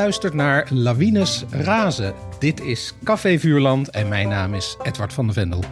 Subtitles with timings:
[0.00, 2.14] luistert naar Lawines Razen.
[2.38, 5.64] Dit is Café Vuurland en mijn naam is Edward van der Vendel.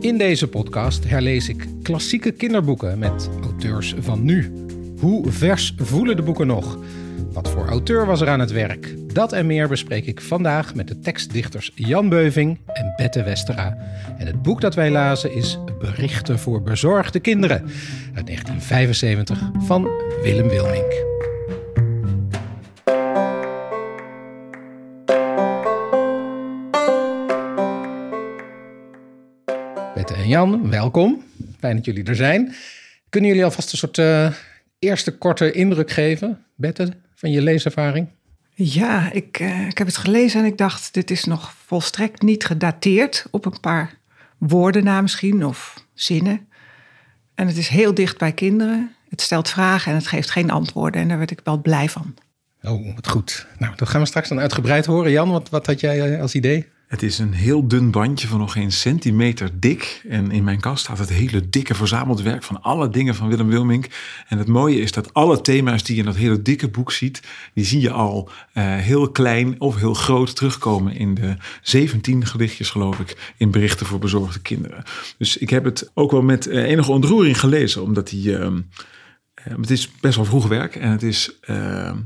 [0.00, 4.52] In deze podcast herlees ik klassieke kinderboeken met auteurs van nu.
[5.00, 6.78] Hoe vers voelen de boeken nog?
[7.32, 8.94] Wat voor auteur was er aan het werk?
[9.14, 13.76] Dat en meer bespreek ik vandaag met de tekstdichters Jan Beuving en Bette Westera.
[14.18, 17.60] En het boek dat wij lazen is Berichten voor bezorgde kinderen
[18.14, 19.82] uit 1975 van
[20.22, 21.04] Willem Wilmink.
[29.94, 31.22] Bette en Jan, welkom.
[31.58, 32.54] Fijn dat jullie er zijn.
[33.08, 34.32] Kunnen jullie alvast een soort uh,
[34.78, 38.08] eerste korte indruk geven, Bette, van je leeservaring?
[38.54, 42.44] Ja, ik, uh, ik heb het gelezen en ik dacht, dit is nog volstrekt niet
[42.44, 43.98] gedateerd op een paar
[44.38, 46.48] woorden na misschien of zinnen.
[47.34, 48.94] En het is heel dicht bij kinderen.
[49.08, 51.00] Het stelt vragen en het geeft geen antwoorden.
[51.00, 52.14] En daar werd ik wel blij van.
[52.62, 53.46] Oh, wat goed.
[53.58, 55.10] Nou, dat gaan we straks dan uitgebreid horen.
[55.10, 56.68] Jan, wat, wat had jij eh, als idee?
[56.86, 60.02] Het is een heel dun bandje van nog geen centimeter dik.
[60.08, 63.48] En in mijn kast staat het hele dikke verzameld werk van alle dingen van Willem
[63.48, 63.86] Wilmink.
[64.28, 67.22] En het mooie is dat alle thema's die je in dat hele dikke boek ziet,
[67.54, 68.32] die zie je al uh,
[68.76, 73.98] heel klein of heel groot terugkomen in de 17 gedichtjes, geloof ik, in berichten voor
[73.98, 74.82] bezorgde kinderen.
[75.18, 78.20] Dus ik heb het ook wel met uh, enige ontroering gelezen, omdat hij.
[78.20, 78.48] Uh,
[79.34, 81.38] het is best wel vroeg werk en het is,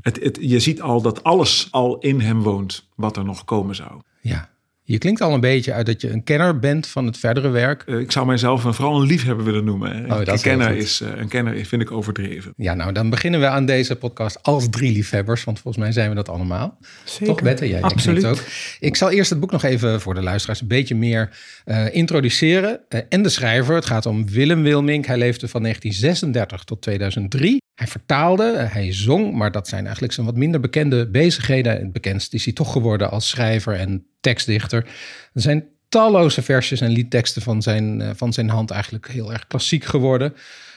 [0.02, 3.74] het, het, je ziet al dat alles al in hem woont wat er nog komen
[3.74, 4.00] zou.
[4.20, 4.49] Ja,
[4.90, 7.82] je klinkt al een beetje uit dat je een kenner bent van het verdere werk.
[7.86, 10.10] Uh, ik zou mijzelf een, vooral een liefhebber willen noemen.
[10.12, 12.52] Oh, een, kenner is, uh, een kenner vind ik overdreven.
[12.56, 15.44] Ja, nou dan beginnen we aan deze podcast als drie liefhebbers.
[15.44, 16.78] Want volgens mij zijn we dat allemaal.
[17.04, 17.26] Zeker.
[17.26, 17.68] Toch, Bette?
[17.68, 18.24] Jij Absoluut.
[18.24, 18.38] ook.
[18.80, 21.30] Ik zal eerst het boek nog even voor de luisteraars een beetje meer
[21.66, 22.80] uh, introduceren.
[23.08, 23.74] en de schrijver.
[23.74, 25.06] Het gaat om Willem Wilmink.
[25.06, 27.58] Hij leefde van 1936 tot 2003.
[27.80, 31.72] Hij vertaalde, hij zong, maar dat zijn eigenlijk zijn wat minder bekende bezigheden.
[31.72, 34.84] Het bekendst is hij toch geworden als schrijver en tekstdichter.
[35.34, 39.84] Er zijn talloze versjes en liedteksten van zijn, van zijn hand eigenlijk heel erg klassiek
[39.84, 40.34] geworden.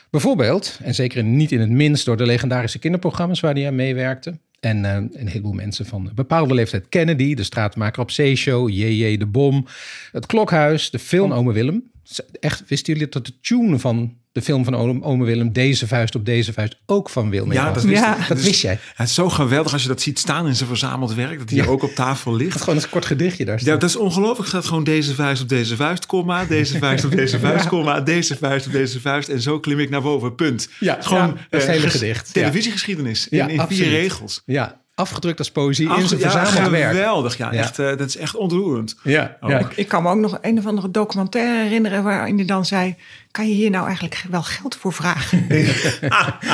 [0.09, 4.39] Bijvoorbeeld, en zeker niet in het minst door de legendarische kinderprogramma's waar hij aan meewerkte.
[4.59, 7.35] En uh, een heleboel mensen van bepaalde leeftijd kennen die.
[7.35, 9.67] De straatmaker op zeeshow, JJ de Bom,
[10.11, 11.91] het Klokhuis, de film Ome Willem.
[12.39, 16.25] Echt, wisten jullie dat de tune van de film van Ome Willem, Deze Vuist op
[16.25, 18.17] Deze Vuist, ook van Willem Ja, dat wist, Ja.
[18.27, 18.79] Dat wist jij.
[18.95, 21.57] Het is zo geweldig als je dat ziet staan in zijn verzameld werk, dat hij
[21.59, 21.65] Ja.
[21.65, 22.53] ook op tafel ligt.
[22.53, 23.81] Het gewoon een kort gedichtje daar Ja, staat.
[23.81, 24.39] dat is ongelooflijk.
[24.39, 28.01] Er staat gewoon deze vuist op deze vuist, komma, deze vuist op deze vuist, komma,
[28.01, 29.29] deze vuist op deze vuist.
[29.29, 30.69] En zo klim ik naar boven, punt.
[30.79, 32.25] Ja, Het is gewoon ja, dat is het hele gedicht.
[32.27, 32.33] Ja.
[32.33, 34.41] Televisiegeschiedenis in, Ja, in vier regels.
[34.45, 36.91] Ja, afgedrukt als poëzie in zijn ja, verzameld werk.
[36.91, 37.37] geweldig.
[37.37, 37.59] Ja, Ja.
[37.59, 38.95] Echt, eh, dat is echt ontroerend.
[39.03, 39.49] Ja, Oh.
[39.49, 39.69] ja.
[39.75, 42.95] Ik kan me ook nog een of andere documentaire herinneren waarin hij dan zei:
[43.31, 45.45] Kan je hier nou eigenlijk wel geld voor vragen?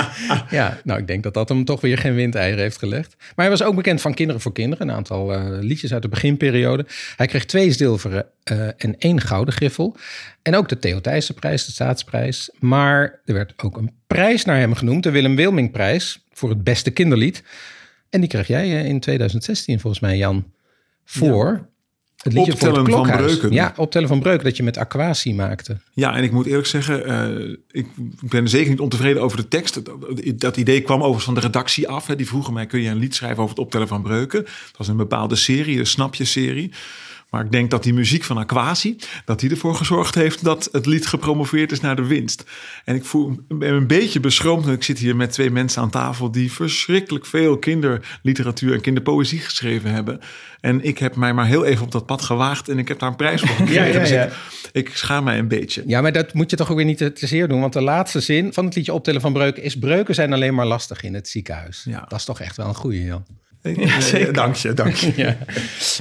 [0.50, 3.16] ja, nou ik denk dat dat hem toch weer geen windeieren heeft gelegd.
[3.18, 4.90] Maar hij was ook bekend van Kinderen voor Kinderen.
[4.90, 6.86] Een aantal eh, liedjes uit de beginperiode.
[7.16, 9.96] Hij kreeg twee zilveren eh, en één gouden griffel.
[10.42, 12.50] En ook de Theo Thijssenprijs, de staatsprijs.
[12.60, 15.04] Maar er werd ook een prijs naar hem genoemd.
[15.04, 17.44] De Willem Wilmingprijs voor het beste kinderlied.
[18.10, 20.52] En die kreeg jij eh, in 2016 volgens mij, Jan.
[21.04, 21.70] Voor
[22.24, 23.18] het liedje voor Optellen het van.
[23.18, 23.52] Breuken.
[23.52, 24.44] Ja, optellen van Breuken.
[24.44, 25.78] Dat je met aquatie maakte.
[25.94, 27.88] Ja, en ik moet eerlijk zeggen, eh, ik
[28.22, 29.86] ben zeker niet ontevreden over de tekst.
[29.86, 29.98] Dat,
[30.36, 32.08] dat idee kwam overigens van de redactie af.
[32.08, 32.16] Hè.
[32.16, 34.44] Die vroegen mij, kun je een lied schrijven over het optellen van breuken?
[34.44, 36.72] Dat was een bepaalde serie, de Snapje-serie.
[37.30, 38.96] Maar ik denk dat die muziek van Aquasi,
[39.26, 42.44] dat die ervoor gezorgd heeft dat het lied gepromoveerd is naar de winst.
[42.86, 44.68] En ik voel me een beetje beschroomd.
[44.68, 49.92] Ik zit hier met twee mensen aan tafel die verschrikkelijk veel kinderliteratuur en kinderpoëzie geschreven
[49.92, 50.20] hebben.
[50.60, 53.10] En ik heb mij maar heel even op dat pad gewaagd en ik heb daar
[53.10, 53.84] een prijs voor gekregen.
[53.84, 55.84] Ja, ja, Dus ik, ik schaam mij een beetje.
[55.86, 57.60] Ja, maar dat moet je toch ook weer niet te, zeer doen.
[57.60, 59.78] Want de laatste zin van het liedje Optellen van Breuken is...
[59.78, 61.86] Breuken zijn alleen maar lastig in het ziekenhuis.
[62.08, 63.26] Dat is toch echt wel een goeie, Jan.
[63.62, 64.34] Ja, zeker.
[64.34, 65.14] Dank je, dank je.
[65.24, 65.38] Ja.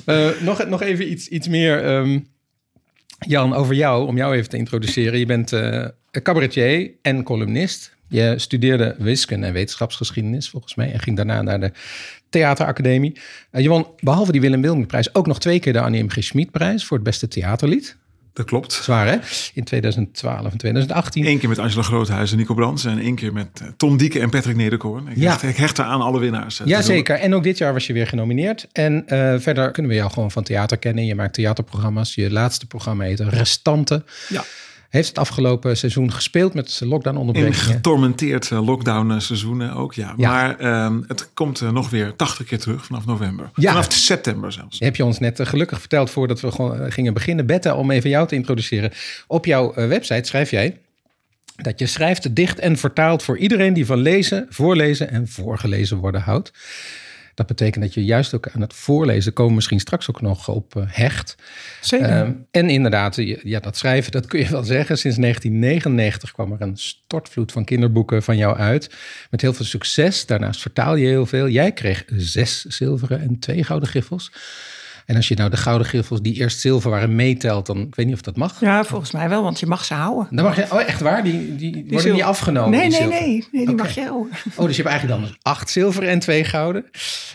[0.04, 2.18] Eh, nog, nog even iets, iets meer, ehm,
[3.18, 4.06] Jan, over jou.
[4.06, 5.18] Om jou even te introduceren.
[5.18, 5.86] Je bent eh
[6.22, 7.96] cabaretier en columnist.
[8.08, 10.92] Je studeerde wiskunde en wetenschapsgeschiedenis volgens mij.
[10.92, 11.72] En ging daarna naar de
[12.30, 13.20] theateracademie.
[13.50, 16.08] Eh, je won behalve die Willem Wilmingprijs ook nog twee keer de Annie M.
[16.10, 16.24] G.
[16.24, 17.96] Schmidprijs voor het beste theaterlied.
[18.38, 18.72] Dat klopt.
[18.72, 19.16] Zwaar hè?
[19.54, 21.26] In 2012 en 2018.
[21.26, 22.84] Eén keer met Angela Groothuis en Nico Brands.
[22.84, 25.08] En één keer met eh, Tom Dieke en Patrick Nederkoorn.
[25.08, 25.30] Ik, Ja.
[25.30, 26.60] hecht, ik hecht aan alle winnaars.
[26.60, 27.16] eh, Jazeker.
[27.18, 28.66] En ook dit jaar was je weer genomineerd.
[28.72, 31.04] En eh, verder kunnen we jou gewoon van theater kennen.
[31.06, 32.14] Je maakt theaterprogramma's.
[32.14, 34.04] Je laatste programma heet Restanten.
[34.28, 34.44] Ja.
[34.88, 37.74] Heeft het afgelopen seizoen gespeeld met In lockdown-onderbrekingen.
[37.74, 40.14] getormenteerd eh, lockdown eh, seizoenen ook, ja.
[40.16, 40.30] Ja.
[40.30, 43.50] Maar ehm, het komt eh, nog weer 80 keer terug vanaf november.
[43.54, 43.70] Ja.
[43.70, 44.78] Vanaf september zelfs.
[44.78, 47.46] Heb je ons net gelukkig verteld voordat we gewoon gingen beginnen.
[47.46, 48.92] Bette, om even jou te introduceren.
[49.26, 50.80] Op jouw website schrijf jij...
[51.56, 56.20] dat je schrijft, dicht en vertaalt voor iedereen die van lezen, voorlezen en voorgelezen worden
[56.20, 56.52] houdt.
[57.38, 60.74] Dat betekent dat je juist ook aan het voorlezen komen misschien straks ook nog op
[60.74, 61.34] uh, hecht.
[61.80, 62.26] Zeker.
[62.26, 64.98] Uh, en inderdaad, ja, dat schrijven, dat kun je wel zeggen.
[64.98, 68.94] Sinds 1999 kwam er een stortvloed van kinderboeken van jou uit.
[69.30, 70.26] Met heel veel succes.
[70.26, 71.48] Daarnaast vertaal je heel veel.
[71.48, 74.32] Jij kreeg zes zilveren en twee gouden griffels.
[75.08, 78.06] En als je nou de gouden griffels die eerst zilver waren meetelt, dan ik weet
[78.06, 78.60] niet of dat mag.
[78.60, 80.36] Ja, volgens mij wel, want je mag ze houden.
[80.36, 81.22] Dan mag je, oh echt waar?
[81.22, 82.70] Die, die, die worden niet afgenomen?
[82.70, 83.20] Nee, nee, zilver.
[83.20, 83.74] nee, nee, die okay.
[83.74, 84.32] mag je houden.
[84.56, 86.84] Oh, dus je hebt eigenlijk dan acht zilveren en twee gouden.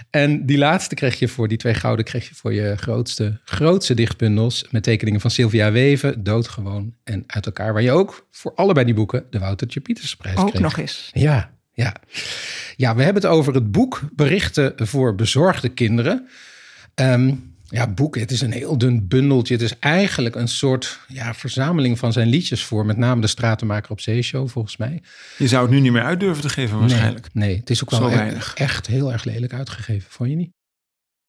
[0.10, 3.94] En die laatste kreeg je voor die twee gouden, kreeg je voor je grootste, grootste
[3.94, 7.74] dichtbundels met tekeningen van Sylvia Weven, Doodgewoon en Uit elkaar.
[7.74, 10.62] Waar je ook voor allebei die boeken de Woutertje Pietersprijs ook kreeg.
[10.62, 11.10] nog eens.
[11.14, 11.96] Ja, ja.
[12.76, 16.28] Ja, we hebben het over het boek Berichten voor bezorgde kinderen.
[16.96, 18.16] Um, ja, boek.
[18.16, 19.54] Het is een heel dun bundeltje.
[19.54, 22.86] Het is eigenlijk een soort ja, verzameling van zijn liedjes voor.
[22.86, 25.02] Met name de Stratenmaker op Zeeshow, volgens mij.
[25.38, 27.34] Je zou het nu niet meer uit durven te geven, waarschijnlijk.
[27.34, 30.12] Nee, nee het is ook wel echt, echt heel erg lelijk uitgegeven.
[30.12, 30.52] Vond je niet?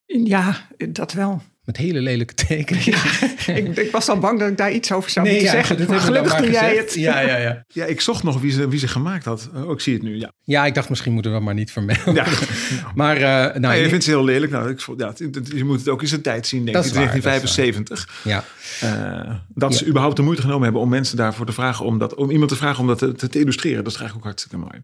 [0.05, 1.41] Ja, dat wel.
[1.65, 2.99] Met hele lelijke tekeningen.
[3.45, 5.65] Ja, ik, ik, was al bang dat ik daar iets over zou nee, moeten ja,
[5.65, 5.87] zeggen.
[5.89, 6.93] Maar gelukkig doe jij het.
[6.93, 7.65] Ja, ja, ja.
[7.67, 9.49] ja, ik zocht nog wie ze, wie ze gemaakt had.
[9.55, 10.31] Oh, ik zie het nu, ja.
[10.43, 12.13] Ja, ik dacht misschien moeten we maar niet vermelden.
[12.13, 12.25] Ja.
[12.95, 14.51] maar, uh, nou, je vindt het heel lelijk.
[14.51, 15.13] Nou, ik, ja,
[15.55, 16.93] je moet het ook in zijn tijd zien, denk ik.
[16.93, 18.21] 1975.
[18.23, 18.43] Ja.
[18.83, 21.85] Uh, dat ze überhaupt de moeite genomen hebben om mensen daarvoor te vragen...
[21.85, 23.83] om, dat, om iemand te vragen om dat te, te illustreren.
[23.83, 24.83] Dat is eigenlijk ook hartstikke mooi.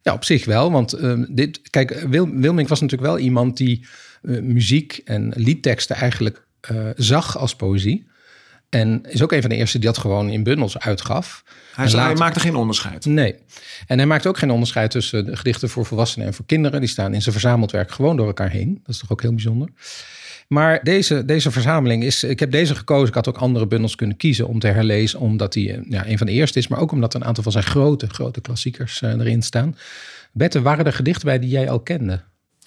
[0.00, 0.72] Ja, op zich wel.
[0.72, 3.86] Want uh, dit, kijk, Wil, Wilming was natuurlijk wel iemand die
[4.22, 8.10] muziek en liedteksten eigenlijk uh, zag als poëzie.
[8.68, 11.44] En is ook een van de eerste die dat gewoon in bundels uitgaf.
[11.74, 12.00] Hij, later...
[12.00, 13.04] hij maakte geen onderscheid.
[13.04, 13.34] Nee.
[13.86, 16.80] En hij maakte ook geen onderscheid tussen de gedichten voor volwassenen en voor kinderen.
[16.80, 18.80] Die staan in zijn verzameld werk gewoon door elkaar heen.
[18.84, 19.68] Dat is toch ook heel bijzonder.
[20.48, 22.24] Maar deze, deze verzameling is.
[22.24, 23.08] Ik heb deze gekozen.
[23.08, 25.20] Ik had ook andere bundels kunnen kiezen om te herlezen.
[25.20, 26.68] Omdat hij ja, een van de eerste is.
[26.68, 29.76] Maar ook omdat een aantal van zijn grote, grote klassiekers uh, erin staan.
[30.32, 32.20] Bette, waren er gedichten bij die jij al kende?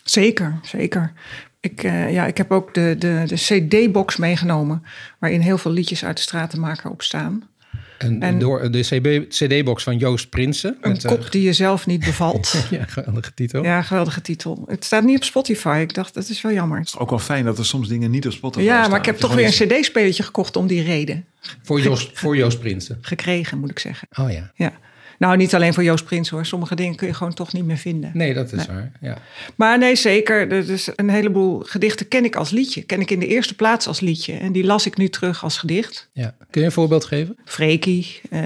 [0.09, 1.13] Zeker, zeker.
[1.59, 4.83] Ik, uh, ja, ik heb ook de, de, de CD-box meegenomen.
[5.19, 7.49] Waarin heel veel liedjes uit de Stratenmaker op staan.
[7.97, 10.77] En, en door de CD-box van Joost Prinsen.
[10.81, 12.55] Een met, kop die je zelf niet bevalt.
[12.69, 13.63] ja, geweldige titel.
[13.63, 14.63] Ja, geweldige titel.
[14.67, 15.79] Het staat niet op Spotify.
[15.81, 16.77] Ik dacht, dat is wel jammer.
[16.77, 18.83] Het is ook wel fijn dat er soms dingen niet op Spotify ja, staan.
[18.83, 21.25] Ja, maar ik heb toch weer een CD-spelertje gekocht om die reden.
[21.61, 22.97] Voor Joost, voor Joost Prinsen?
[23.01, 24.07] Gekregen, moet ik zeggen.
[24.19, 24.51] Oh ja.
[24.55, 24.73] Ja.
[25.19, 26.45] Nou, niet alleen voor Joost Prins hoor.
[26.45, 28.11] Sommige dingen kun je gewoon toch niet meer vinden.
[28.13, 28.75] Nee, dat is nee.
[28.75, 28.91] waar.
[29.01, 29.17] Ja.
[29.55, 30.49] Maar nee, zeker.
[30.49, 32.81] Dus een heleboel gedichten ken ik als liedje.
[32.81, 34.33] Ken ik in de eerste plaats als liedje.
[34.33, 36.09] En die las ik nu terug als gedicht.
[36.13, 36.35] Ja.
[36.49, 37.37] Kun je een voorbeeld geven?
[37.45, 38.21] Freekie.
[38.29, 38.41] Uh,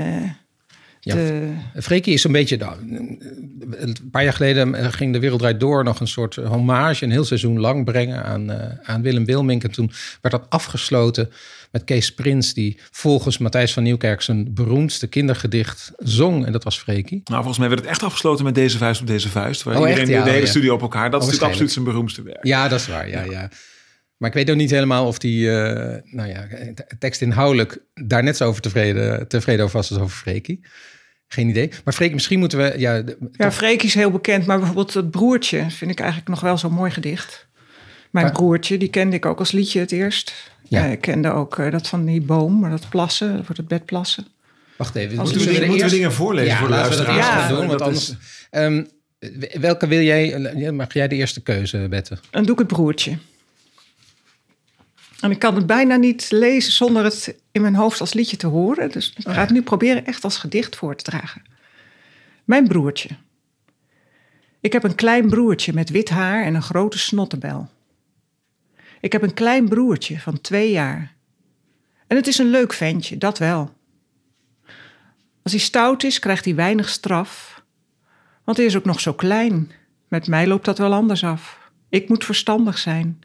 [1.00, 1.52] ja, de...
[1.76, 2.58] Freekie is een beetje...
[2.58, 2.76] Nou,
[3.72, 7.04] een paar jaar geleden ging De Wereld Draait Door nog een soort hommage...
[7.04, 9.64] een heel seizoen lang brengen aan, uh, aan Willem Wilmink.
[9.64, 9.92] En toen
[10.22, 11.30] werd dat afgesloten
[11.72, 12.54] met Kees Prins...
[12.54, 16.46] die volgens Matthijs van Nieuwkerk zijn beroemdste kindergedicht zong.
[16.46, 17.22] En dat was Freekie.
[17.24, 19.64] Nou, volgens mij werd het echt afgesloten met Deze Vuist op Deze Vuist.
[19.64, 20.12] Waar oh, iedereen echt?
[20.18, 20.50] Ja, de hele ja.
[20.50, 21.10] studio op elkaar...
[21.10, 22.46] Dat is natuurlijk absoluut zijn beroemdste werk.
[22.46, 23.10] Ja, dat is waar.
[23.10, 23.32] Ja, ja.
[23.32, 23.50] ja.
[24.20, 25.54] Maar ik weet ook niet helemaal of die, uh,
[26.04, 26.48] nou ja,
[27.00, 30.66] tekst inhoudelijk daar net zo over tevreden, tevreden over was als over Freekie.
[31.28, 31.70] Geen idee.
[31.84, 32.74] Maar Freek, misschien moeten we...
[32.78, 36.58] Ja, ja Freek is heel bekend, maar bijvoorbeeld het broertje vind ik eigenlijk nog wel
[36.58, 37.48] zo'n mooi gedicht.
[38.12, 40.52] Mijn maar, broertje, die kende ik ook als liedje het eerst.
[40.64, 40.86] Ja.
[40.86, 43.86] Uh, ik kende ook uh, dat van die boom, maar dat plassen, voor het bed
[43.86, 44.28] plassen.
[44.76, 45.18] Wacht even.
[45.18, 47.28] Moeten we, moeten we, moeten we dingen voorlezen ja, voor de luisteraars?
[47.28, 48.10] Ja, doen, want anders...
[48.10, 48.16] Is...
[48.52, 48.88] Um,
[49.60, 50.72] welke wil jij...
[50.72, 52.18] Mag jij de eerste keuze, Bette?
[52.30, 53.18] Dan doe ik het broertje.
[55.20, 58.48] En ik kan het bijna niet lezen zonder het in mijn hoofd als liedje te
[58.48, 58.92] horen.
[58.92, 61.42] Dus ik ga het nu proberen echt als gedicht voor te dragen.
[62.44, 63.10] Mijn broertje.
[64.62, 67.70] Ik heb een klein broertje met wit haar en een grote snottebel.
[69.02, 71.14] Ik heb een klein broertje van twee jaar.
[72.08, 73.74] En het is een leuk ventje, dat wel.
[75.42, 77.64] Als hij stout is, krijgt hij weinig straf.
[78.44, 79.72] Want hij is ook nog zo klein.
[80.08, 81.72] Met mij loopt dat wel anders af.
[81.90, 83.22] Ik moet verstandig zijn.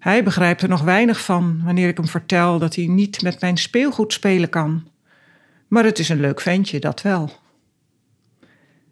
[0.00, 3.56] Hij begrijpt er nog weinig van wanneer ik hem vertel dat hij niet met mijn
[3.56, 4.88] speelgoed spelen kan.
[5.68, 7.30] Maar het is een leuk ventje, dat wel.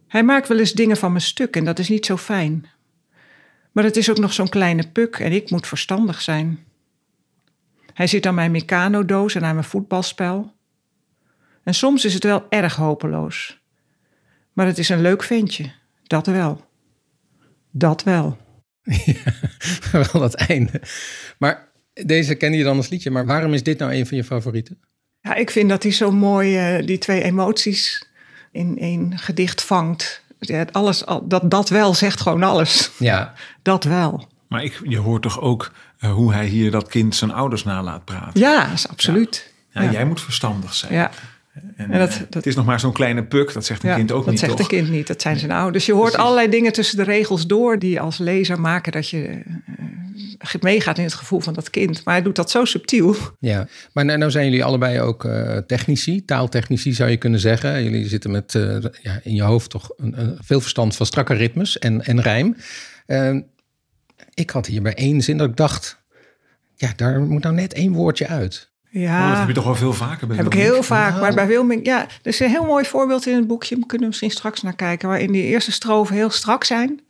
[0.08, 2.66] Hij maakt wel eens dingen van mijn stuk en dat is niet zo fijn.
[3.72, 6.64] Maar het is ook nog zo'n kleine puk en ik moet verstandig zijn.
[7.94, 10.52] Hij zit aan mijn mecanodoos en aan mijn voetbalspel.
[11.62, 13.60] En soms is het wel erg hopeloos.
[14.52, 15.72] Maar het is een leuk ventje,
[16.02, 16.66] dat wel.
[17.70, 18.47] Dat wel.
[19.92, 20.80] Ja, wel dat einde.
[21.38, 23.10] Maar deze ken je dan als liedje.
[23.10, 24.78] Maar waarom is dit nou een van je favorieten?
[25.20, 28.08] Ja, ik vind dat hij zo mooi uh, die twee emoties
[28.52, 30.22] in één gedicht vangt.
[30.38, 32.90] Ja, alles, dat, dat wel zegt gewoon alles.
[32.98, 33.34] Ja.
[33.62, 34.28] Dat wel.
[34.48, 38.04] Maar ik, je hoort toch ook uh, hoe hij hier dat kind zijn ouders nalaat
[38.04, 38.40] praten?
[38.40, 39.52] Ja, is absoluut.
[39.70, 39.82] Ja.
[39.82, 40.92] Ja, Jij moet verstandig zijn.
[40.92, 41.10] Ja.
[41.76, 43.88] En, En dat- eh, dat- het is nog maar zo'n kleine puk, dat zegt een
[43.88, 44.60] Ja, kind ook dat niet, zegt toch?
[44.60, 45.72] een kind niet, dat zijn zijn ouders.
[45.72, 46.24] Dus je hoort Precies.
[46.26, 47.78] allerlei dingen tussen de regels door...
[47.78, 49.22] die als lezer maken dat je
[50.38, 52.04] eh, meegaat in het gevoel van dat kind.
[52.04, 53.16] Maar hij doet dat zo subtiel.
[53.38, 57.82] Ja, maar nou, nou zijn jullie allebei ook eh, technici, taaltechnici zou je kunnen zeggen.
[57.84, 61.34] Jullie zitten met eh, ja, in je hoofd toch een, een veel verstand van strakke
[61.34, 62.56] ritmes en, en rijm.
[63.06, 63.36] Eh,
[64.34, 65.98] ik had hier bij één zin dat ik dacht,
[66.74, 68.70] ja, daar moet nou net één woordje uit.
[68.90, 71.20] Ja, Oh, dat heb je toch wel veel vaker bij heb ik heel vaak.
[71.20, 73.76] Maar bij Wilming, ja, er is een heel mooi voorbeeld in het boekje.
[73.76, 75.08] We kunnen misschien straks naar kijken.
[75.08, 77.00] Waarin die eerste strofen heel strak zijn.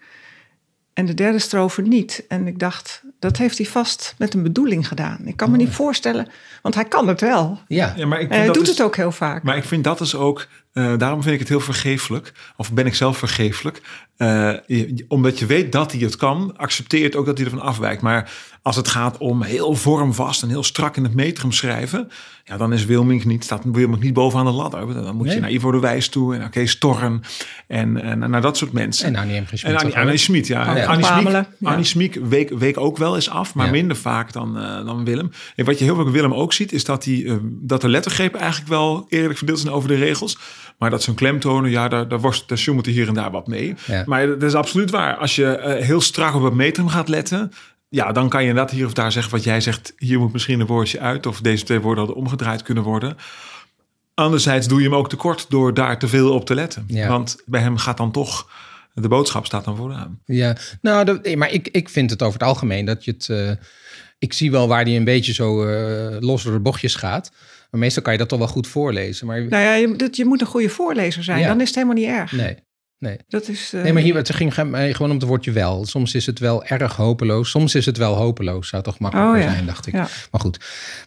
[0.92, 2.24] En de derde strofe niet.
[2.28, 5.18] En ik dacht, dat heeft hij vast met een bedoeling gedaan.
[5.24, 6.26] Ik kan me niet voorstellen,
[6.62, 7.58] want hij kan het wel.
[7.68, 9.42] Ja, Ja, maar ik hij dat doet is- het ook heel vaak.
[9.42, 12.32] Maar ik vind dat is ook, eh, daarom vind ik het heel vergeeflijk.
[12.56, 13.80] Of ben ik zelf vergeeflijk.
[14.16, 17.62] Eh, je- omdat je weet dat hij het kan, accepteer het ook dat hij ervan
[17.62, 18.02] afwijkt.
[18.02, 18.30] Maar
[18.62, 22.08] als het gaat om heel vormvast en heel strak in het metrum schrijven,
[22.44, 24.94] ja, dan is Wilmink niet, staat Wilmink niet bovenaan de ladder.
[24.94, 25.34] Dan moet Nee.
[25.34, 27.22] je naar Ivo de Wijs toe en naar Kees Torren
[27.66, 29.06] en, en naar dat soort mensen.
[29.06, 29.44] en Annie M.
[29.46, 29.96] Schmid En Annie?
[29.96, 30.64] Annie Schmid, ja.
[30.64, 31.48] Annie ja.
[31.62, 33.72] Annie Schmid week, week ook wel eens af, maar Ja.
[33.72, 35.30] minder vaak dan, eh, dan Willem.
[35.56, 37.88] En wat je heel veel bij Willem ook ziet, is dat, die, eh, dat de
[37.88, 40.38] lettergrepen eigenlijk wel eerlijk verdeeld zijn over de regels.
[40.78, 43.46] Maar dat zijn klemtonen, ja, daar, daar, worst, daar sjoemelt hij hier en daar wat
[43.46, 43.74] mee.
[43.86, 44.02] Ja.
[44.06, 45.16] Maar dat is absoluut waar.
[45.16, 47.52] Als je eh, heel strak op het metrum gaat letten,
[47.88, 49.92] ja, dan kan je inderdaad hier of daar zeggen wat jij zegt.
[49.96, 53.16] Hier moet misschien een woordje uit, of deze twee woorden hadden omgedraaid kunnen worden.
[54.14, 56.84] Anderzijds doe je hem ook tekort door daar te veel op te letten.
[56.86, 57.08] Ja.
[57.08, 58.50] Want bij hem gaat dan toch,
[58.94, 60.20] de boodschap staat dan vooraan.
[60.24, 63.28] Ja, nou, dat, eh, maar ik, ik vind het over het algemeen dat je het.
[63.28, 63.50] eh,
[64.18, 67.32] ik zie wel waar die een beetje zo eh, los door de bochtjes gaat.
[67.70, 69.26] Maar meestal kan je dat toch wel goed voorlezen.
[69.26, 71.40] Maar Nou ja, je, dat, je moet een goede voorlezer zijn.
[71.40, 71.48] Ja.
[71.48, 72.32] Dan is het helemaal niet erg.
[72.32, 72.56] nee,
[72.98, 73.16] nee.
[73.28, 75.86] Dat is, eh, Nee, maar hier het ging mij gewoon om het woordje wel.
[75.86, 77.50] Soms is het wel erg hopeloos.
[77.50, 78.68] Soms is het wel hopeloos.
[78.68, 79.94] Zou toch makkelijker Oh ja, zijn, dacht ik.
[79.94, 80.08] ja.
[80.30, 80.58] Maar goed,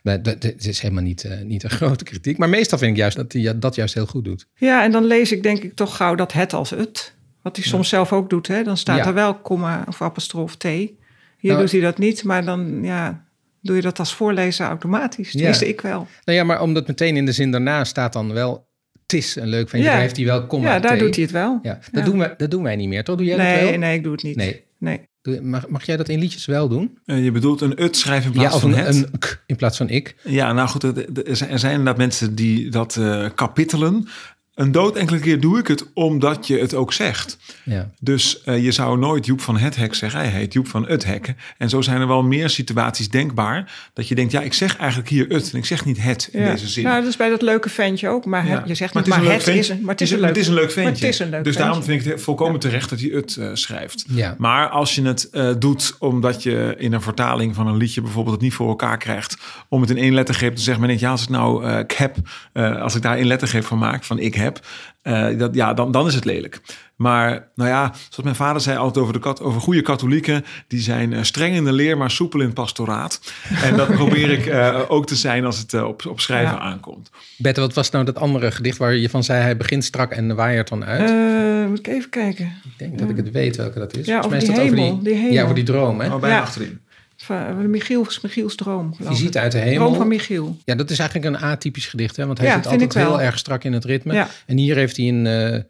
[0.04, 2.38] het is helemaal niet, eh, niet een grote kritiek.
[2.38, 4.48] Maar meestal vind ik juist dat hij dat juist heel goed doet.
[4.56, 7.14] Ja, en dan lees ik denk ik toch gauw dat het als het.
[7.42, 8.48] Wat hij soms zelf ook doet.
[8.48, 8.64] Hè?
[8.64, 10.64] Dan staat er wel komma of apostrof T.
[10.64, 10.94] Hier
[11.42, 13.26] Nou, doet hij dat niet, maar dan ja,
[13.62, 15.32] doe je dat als voorlezer automatisch.
[15.32, 16.08] Tenminste, ik wel.
[16.24, 18.70] Nou ja, maar omdat meteen in de zin daarna staat dan wel...
[19.14, 19.88] Is een leuk ventje.
[19.88, 19.94] Ja.
[19.94, 21.00] Daar heeft hij wel komma ja, daar T.
[21.00, 21.60] doet hij het wel.
[21.64, 22.10] Ja, dat, Ja.
[22.10, 23.16] Doen wij, dat doen wij niet meer, toch?
[23.18, 23.78] Doe jij dat Nee, wel?
[23.80, 24.36] nee, ik doe het niet.
[24.36, 24.64] Nee.
[24.78, 25.02] nee.
[25.22, 26.98] Doe- Mag, mag jij dat in liedjes wel doen?
[27.06, 28.96] Eh, je bedoelt een ut schrijven in plaats ja, of van een, het?
[28.96, 30.16] een k in plaats van ik.
[30.24, 34.08] Ja, nou goed, er er zijn er zijn inderdaad mensen die dat eh, kapitelen.
[34.56, 37.38] Een dood enkele keer doe ik het omdat je het ook zegt.
[37.64, 37.90] Ja.
[38.00, 40.20] Dus eh, je zou nooit Joep van het hek zeggen.
[40.20, 41.34] Hij heet Joep van het hek.
[41.58, 43.90] En zo zijn er wel meer situaties denkbaar.
[43.94, 45.52] Dat je denkt, ja, ik zeg eigenlijk hier het.
[45.52, 46.52] En ik zeg niet het in Ja.
[46.52, 46.84] deze zin.
[46.84, 48.26] Nou, dat is bij dat leuke ventje ook.
[48.26, 48.64] Maar Ja.
[48.66, 49.74] je zegt Maar niet, het is maar een leuk het is ventje.
[49.74, 50.82] een, maar het is een leuk, het is een leuk ventje.
[50.84, 53.36] Maar het is een leuk dus daarom vind ik het volkomen terecht dat hij het
[53.38, 54.06] eh, schrijft.
[54.08, 54.36] Ja.
[54.38, 58.36] Maar als je het eh, doet omdat je in een vertaling van een liedje bijvoorbeeld
[58.36, 59.38] het niet voor elkaar krijgt.
[59.70, 60.80] Om het in één lettergreep te zeggen.
[60.80, 62.16] Maar denk, ja, als ik nou eh, ik heb,
[62.54, 64.60] eh, als ik daar één lettergreep van maak, van ik heb.
[65.02, 66.62] eh, dat, ja, dan, dan is het lelijk.
[66.96, 70.46] Maar nou ja, zoals mijn vader zei altijd over, de kat, over goede katholieken.
[70.68, 73.34] Die zijn eh, streng in de leer, maar soepel in het pastoraat.
[73.64, 76.62] En dat probeer ik eh, ook te zijn als het op, op schrijven Ja.
[76.62, 77.10] aankomt.
[77.38, 79.42] Bette, wat was nou dat andere gedicht waar je van zei...
[79.42, 81.10] hij begint strak en waaiert dan uit?
[81.10, 82.46] Eh, moet ik even kijken.
[82.64, 84.06] ik denk dat ik het weet welke dat is.
[84.06, 85.32] Ja, Volgens over mij is die dat over hemel, die hemel.
[85.34, 86.14] Ja, over die droom, hè?
[86.14, 86.42] Oh, bijna Ja.
[86.42, 86.80] achterin.
[87.24, 88.96] Van Michiels, Michiels droom.
[89.00, 89.44] Visite ik.
[89.44, 89.86] uit de hemel.
[89.86, 90.58] Droom van Michiel.
[90.66, 92.26] Ja, dat is eigenlijk een atypisch gedicht, hè?
[92.26, 94.14] Want hij Ja, zit altijd heel erg strak in het ritme.
[94.14, 94.28] Ja.
[94.46, 95.28] En hier heeft hij een...
[95.28, 95.62] eh,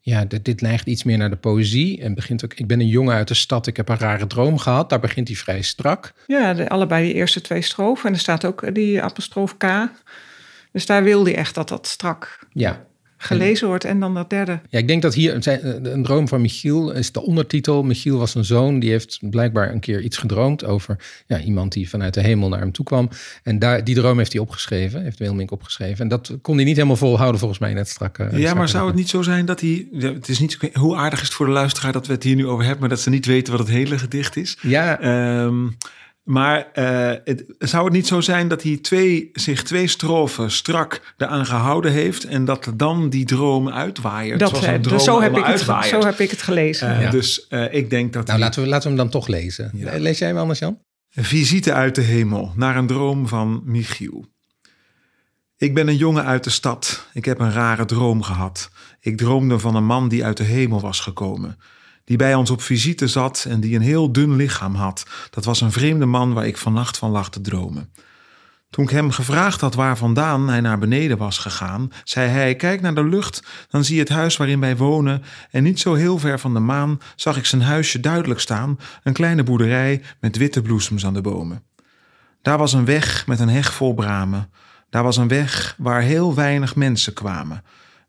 [0.00, 2.00] ja, dit, dit neigt iets meer naar de poëzie.
[2.02, 2.54] En begint ook...
[2.54, 4.90] Ik ben een jongen uit de stad, ik heb een rare droom gehad.
[4.90, 6.12] Daar begint hij vrij strak.
[6.26, 8.08] Ja, de, allebei die eerste twee strofen.
[8.08, 9.64] En er staat ook die apostroof K.
[10.72, 12.84] Dus daar wil hij echt dat dat strak Ja.
[13.26, 13.84] Gelezen wordt.
[13.84, 14.60] En dan dat derde.
[14.68, 17.82] Ja, ik denk dat hier eh, een droom van Michiel is de ondertitel.
[17.82, 21.88] Michiel was een zoon, die heeft blijkbaar een keer iets gedroomd over ja, iemand die
[21.88, 23.08] vanuit de hemel naar hem toe kwam.
[23.42, 25.98] En daar, die droom heeft hij opgeschreven, heeft Wilmink opgeschreven.
[25.98, 28.18] En dat kon hij niet helemaal volhouden volgens mij net strak.
[28.18, 29.86] eh, Ja, strak maar zou het niet zo zijn dat hij...
[29.92, 32.36] ja, Het is niet, hoe aardig is het voor de luisteraar dat we het hier
[32.36, 32.80] nu over hebben...
[32.80, 34.58] maar dat ze niet weten wat het hele gedicht is?
[34.62, 35.66] Ja, Ehm,
[36.24, 41.14] maar eh, het, zou het niet zo zijn dat hij twee, zich twee strofen strak
[41.16, 42.24] eraan gehouden heeft...
[42.24, 44.40] en dat dan die droom uitwaaiert?
[44.40, 46.02] Dat, zoals eh, een dus droom zo, heb ik het, uitwaaiert.
[46.02, 46.88] zo heb ik het gelezen.
[46.96, 47.10] Eh, Ja.
[47.10, 49.70] Dus eh, ik denk dat nou hij- laten we, laten we hem dan toch lezen.
[49.74, 49.98] Ja.
[49.98, 50.78] Lees jij hem anders, Jan?
[51.10, 54.26] Visite uit de hemel naar een droom van Michiel.
[55.56, 57.06] Ik ben een jongen uit de stad.
[57.12, 58.70] Ik heb een rare droom gehad.
[59.00, 61.58] Ik droomde van een man die uit de hemel was gekomen.
[62.04, 65.06] Die bij ons op visite zat en die een heel dun lichaam had.
[65.30, 67.92] Dat was een vreemde man waar ik vannacht van lag te dromen.
[68.70, 72.80] Toen ik hem gevraagd had waar vandaan hij naar beneden was gegaan, zei hij: Kijk
[72.80, 75.22] naar de lucht, dan zie je het huis waarin wij wonen.
[75.50, 79.12] En niet zo heel ver van de maan zag ik zijn huisje duidelijk staan: een
[79.12, 81.62] kleine boerderij met witte bloesems aan de bomen.
[82.42, 84.50] Daar was een weg met een heg vol bramen.
[84.90, 87.62] Daar was een weg waar heel weinig mensen kwamen.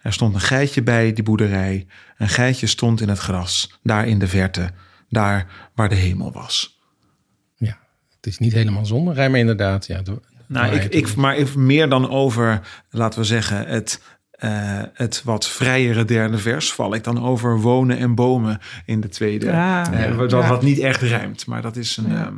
[0.05, 1.87] Er stond een geitje bij die boerderij.
[2.17, 4.69] Een geitje stond in het gras, daar in de verte,
[5.09, 6.79] daar waar de hemel was.
[7.55, 7.77] Ja,
[8.15, 9.85] het is niet helemaal zonder rijm, inderdaad.
[9.87, 14.81] Ja, de- Nou, ik, ik, maar ik, meer dan over, laten we zeggen, het, eh,
[14.93, 19.45] het wat vrijere derde vers val ik dan over wonen en bomen in de tweede.
[19.45, 20.13] Ja, Eh, ja.
[20.15, 20.47] wat, Ja.
[20.49, 22.11] wat niet echt rijmt, maar dat is een.
[22.15, 22.35] ehm,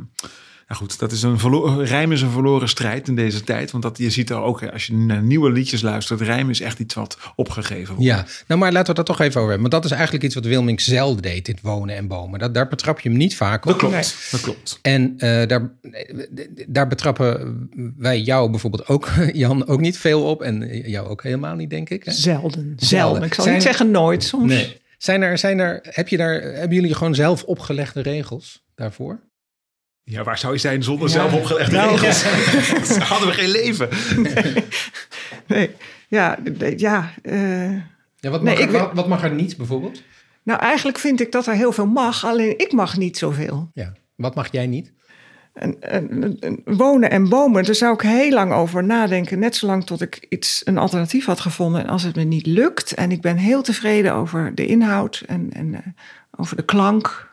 [0.68, 3.70] nou goed, dat is een verlo- rijm is een verloren strijd in deze tijd.
[3.70, 6.78] Want dat, je ziet er ook, als je naar nieuwe liedjes luistert, rijm is echt
[6.78, 8.10] iets wat opgegeven wordt.
[8.10, 9.70] Ja, nou maar laten we dat toch even over hebben.
[9.70, 12.38] Want dat is eigenlijk iets wat Wilming zelden deed, dit wonen en bomen.
[12.38, 13.70] Dat, daar betrap je hem niet vaak op.
[13.70, 14.78] Dat klopt, dat klopt.
[14.82, 15.70] En eh, daar,
[16.68, 20.42] daar betrappen wij jou bijvoorbeeld ook, Jan, ook niet veel op.
[20.42, 22.04] En jou ook helemaal niet, denk ik.
[22.04, 22.12] Hè?
[22.12, 23.22] Zelden, zelden.
[23.22, 24.52] Ik zal Zijn- niet zeggen nooit, soms.
[24.52, 24.76] Nee.
[24.98, 29.20] Zijn er, zijn er, heb je daar, hebben jullie gewoon zelf opgelegde regels daarvoor?
[30.10, 31.14] Ja, waar zou je zijn zonder Ja.
[31.14, 32.22] zelf opgelegde Nou, regels?
[32.88, 33.88] Dan hadden we geen leven.
[35.46, 35.70] Nee,
[36.08, 37.10] ja, nee, ja.
[37.22, 37.72] eh,
[38.16, 40.02] Ja, wat, mag er, wat, wat mag er niet bijvoorbeeld?
[40.42, 43.70] nou, eigenlijk vind ik dat er heel veel mag, alleen ik mag niet zoveel.
[43.74, 43.92] Ja.
[44.16, 44.92] Wat mag jij niet?
[45.54, 49.38] En, en- en wonen en bomen, daar zou ik heel lang over nadenken.
[49.38, 51.80] Net zolang tot ik iets, een alternatief had gevonden.
[51.82, 55.50] En als het me niet lukt en ik ben heel tevreden over de inhoud en,
[55.52, 55.80] en eh,
[56.36, 57.27] over de klank,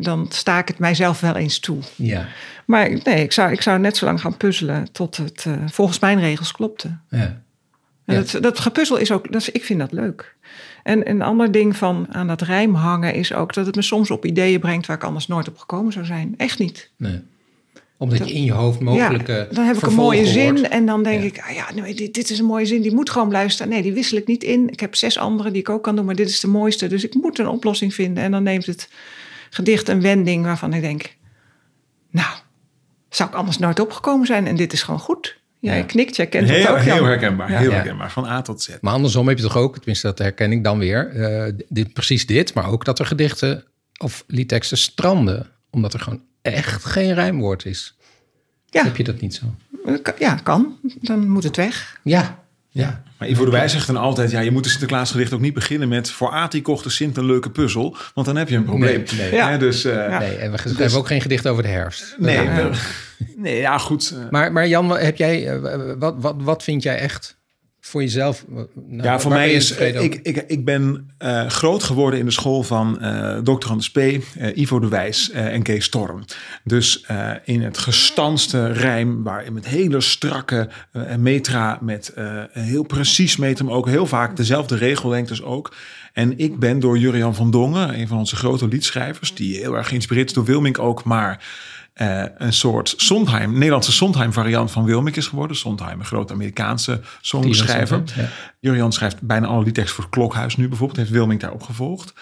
[0.00, 1.78] dan sta ik het mijzelf wel eens toe.
[1.96, 2.26] Ja.
[2.66, 5.98] Maar nee, ik zou, ik zou net zo lang gaan puzzelen tot het eh, volgens
[5.98, 6.96] mijn regels klopte.
[7.10, 7.42] ja.
[8.04, 8.20] En Ja.
[8.20, 10.36] dat, dat gepuzzel is ook, dat is, ik vind dat leuk.
[10.82, 14.10] En een ander ding van aan dat rijm hangen is ook dat het me soms
[14.10, 16.34] op ideeën brengt waar ik anders nooit op gekomen zou zijn.
[16.36, 16.90] Echt niet.
[16.96, 17.20] Nee.
[17.96, 20.68] Omdat je in je hoofd mogelijke ja, dan heb ik een mooie zin hoort.
[20.68, 21.26] en dan denk Ja.
[21.28, 23.68] ik, ah ja, nee, dit, dit is een mooie zin, die moet gewoon staan.
[23.68, 24.68] Nee, die wissel ik niet in.
[24.68, 26.86] Ik heb zes andere die ik ook kan doen, maar dit is de mooiste.
[26.86, 28.24] Dus ik moet een oplossing vinden.
[28.24, 28.88] En dan neemt het
[29.50, 31.16] gedicht een wending waarvan ik denk,
[32.10, 32.38] nou,
[33.08, 35.36] zou ik anders nooit opgekomen zijn en dit is gewoon goed.
[35.60, 35.78] Ja, Ja.
[35.78, 36.78] je knikt, jij kent het ook.
[36.78, 37.58] Heel herkenbaar, Ja.
[37.58, 38.10] heel herkenbaar.
[38.10, 38.68] Van A tot Z.
[38.80, 42.26] Maar andersom heb je toch ook, tenminste dat herken ik dan weer, eh, dit, precies
[42.26, 43.64] dit, maar ook dat er gedichten
[43.98, 47.96] of liedteksten stranden, omdat er gewoon echt geen rijmwoord is.
[48.66, 48.84] Ja.
[48.84, 49.46] Heb je dat niet zo?
[50.18, 50.76] Ja, kan.
[51.00, 52.00] Dan moet het weg.
[52.02, 53.02] Ja, ja.
[53.18, 54.30] Maar Ivo de Wijs zegt dan altijd...
[54.30, 56.10] ja, je moet een Sinterklaasgedicht ook niet beginnen met...
[56.10, 57.96] voor Ati kocht de Sint een leuke puzzel...
[58.14, 59.04] want dan heb je een probleem.
[59.16, 59.34] Nee, nee.
[59.34, 59.56] Ja.
[59.56, 60.18] dus, eh, Ja.
[60.18, 62.14] Nee, en we schrijven ook geen gedicht over de herfst.
[62.18, 62.70] nee, Ja.
[63.36, 64.14] nee, ja, goed.
[64.16, 67.37] eh, Maar, maar Jan, heb jij, eh, wat, wat, wat vind jij echt
[67.88, 68.44] voor jezelf?
[68.48, 68.68] Nou,
[69.02, 69.70] ja, voor mij is...
[69.70, 73.66] ik, ik, ik ben eh, groot geworden in de school van eh Dr.
[73.66, 74.20] Hans P., eh,
[74.54, 76.24] Ivo de Wijs eh, en Kees Storm.
[76.64, 79.22] Dus eh, in het gestanste rijm...
[79.22, 81.78] waar met hele strakke eh, metra...
[81.80, 83.86] met eh, heel precies metrum ook...
[83.86, 85.72] heel vaak dezelfde regellengtes ook...
[86.12, 89.88] En ik ben door Jurian van Dongen, een van onze grote liedschrijvers, die heel erg
[89.88, 91.44] geïnspireerd is door Wilmink ook, maar
[91.98, 95.56] eh, een soort Sondheim, Nederlandse Sondheim variant van Wilmink is geworden.
[95.56, 98.02] Sondheim, een grote Amerikaanse songschrijver.
[98.16, 98.28] Ja.
[98.60, 102.14] Jurian schrijft bijna alle liedteksten voor het Klokhuis nu bijvoorbeeld, heeft Wilmink daarop gevolgd.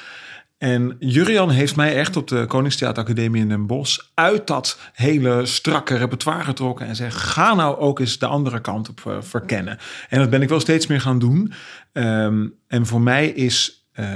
[0.58, 5.96] En Jurian heeft mij echt op de Koningstheateracademie in Den Bosch uit dat hele strakke
[5.96, 9.78] repertoire getrokken en zegt: ga nou ook eens de andere kant op eh, verkennen.
[10.08, 11.52] En dat ben ik wel steeds meer gaan doen.
[11.92, 14.06] Ehm, en voor mij is eh,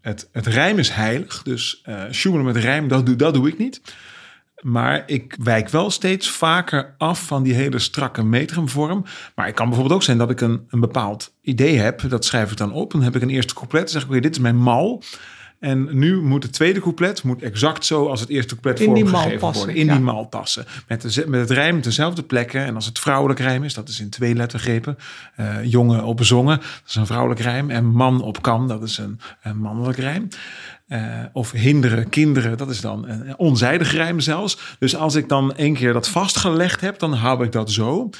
[0.00, 1.42] het, het rijm is heilig.
[1.42, 3.80] Dus sjoemelen met rijm, dat doe, dat doe ik niet.
[4.60, 9.04] Maar ik wijk wel steeds vaker af van die hele strakke metrumvorm.
[9.34, 12.08] Maar het kan bijvoorbeeld ook zijn dat ik een, een bepaald idee heb.
[12.08, 12.92] Dat schrijf ik dan op.
[12.92, 13.92] Dan heb ik een eerste couplet.
[13.92, 15.02] Dan zeg ik, dit is mijn mal.
[15.60, 19.04] En nu moet het tweede couplet moet exact zo als het eerste couplet In die
[19.04, 19.82] mal vormgegeven passen, worden.
[19.82, 19.94] In ja.
[19.94, 20.66] die mal passen.
[20.88, 22.64] Met, de, met het rijm op dezelfde plekken.
[22.64, 24.98] En als het vrouwelijk rijm is, dat is in twee lettergrepen.
[25.36, 27.70] Eh, jongen op zongen, dat is een vrouwelijk rijm.
[27.70, 30.28] En man op kan, dat is een, een mannelijk rijm.
[30.86, 31.00] Eh,
[31.32, 34.76] of hinderen, kinderen, dat is dan een onzijdig rijm zelfs.
[34.78, 38.10] Dus als ik dan één keer dat vastgelegd heb, dan hou ik dat zo.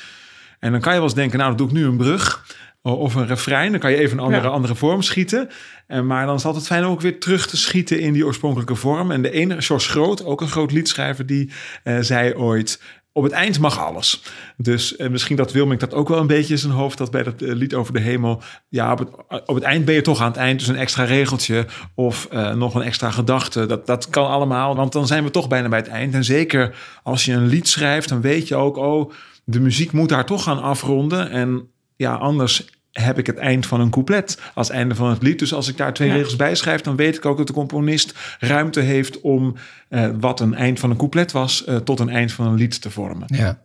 [0.58, 2.44] En dan kan je wel eens denken, nou, dan doe ik nu een brug
[2.82, 3.70] of een refrein.
[3.70, 4.48] Dan kan je even een andere, Ja.
[4.48, 5.48] andere vorm schieten.
[5.86, 8.26] En, maar dan is het altijd fijn om ook weer terug te schieten in die
[8.26, 9.10] oorspronkelijke vorm.
[9.10, 11.50] En de ene, George Groot, ook een groot liedschrijver, die
[11.84, 12.80] eh, zei ooit...
[13.12, 14.22] Op het eind mag alles.
[14.56, 17.22] Dus eh, misschien dat Wilming dat ook wel een beetje in zijn hoofd had bij
[17.22, 18.42] dat eh, lied over de hemel.
[18.68, 19.08] Ja, op het,
[19.46, 20.58] op het eind ben je toch aan het eind.
[20.58, 23.66] Dus een extra regeltje of eh, nog een extra gedachte.
[23.66, 26.14] Dat, dat kan allemaal, want dan zijn we toch bijna bij het eind.
[26.14, 28.76] En zeker als je een lied schrijft, dan weet je ook...
[28.76, 29.12] oh,
[29.44, 31.30] de muziek moet daar toch gaan afronden.
[31.30, 31.68] En
[32.00, 35.38] ja, anders heb ik het eind van een couplet als einde van het lied.
[35.38, 36.14] Dus als ik daar twee Ja.
[36.14, 39.54] regels bij schrijf, dan weet ik ook dat de componist ruimte heeft om
[39.88, 42.80] eh, wat een eind van een couplet was, eh, tot een eind van een lied
[42.80, 43.24] te vormen.
[43.26, 43.60] ja.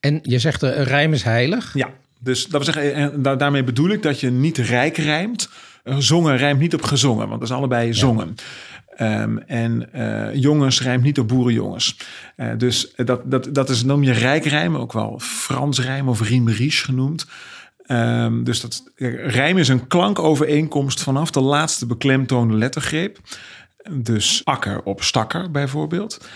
[0.00, 1.74] En je zegt uh, rijm is heilig.
[1.74, 1.88] Ja,
[2.20, 5.48] dus dat wil zeggen, en da- daarmee bedoel ik dat je niet rijk rijmt.
[5.84, 8.34] Eh, Zongen rijmt niet op gezongen, want dat is allebei zongen.
[8.96, 11.96] Ehm, en eh, jongens rijmt niet op boerenjongens.
[12.36, 16.84] Eh, dus dat, dat, dat is, noem je rijkrijm, ook wel Frans rijm of riemeriche
[16.84, 17.26] genoemd.
[17.88, 18.82] Ehm, dus dat,
[19.26, 23.18] rijm is een klankovereenkomst vanaf de laatste beklemtoonde lettergreep.
[23.90, 26.28] Dus akker op stakker bijvoorbeeld.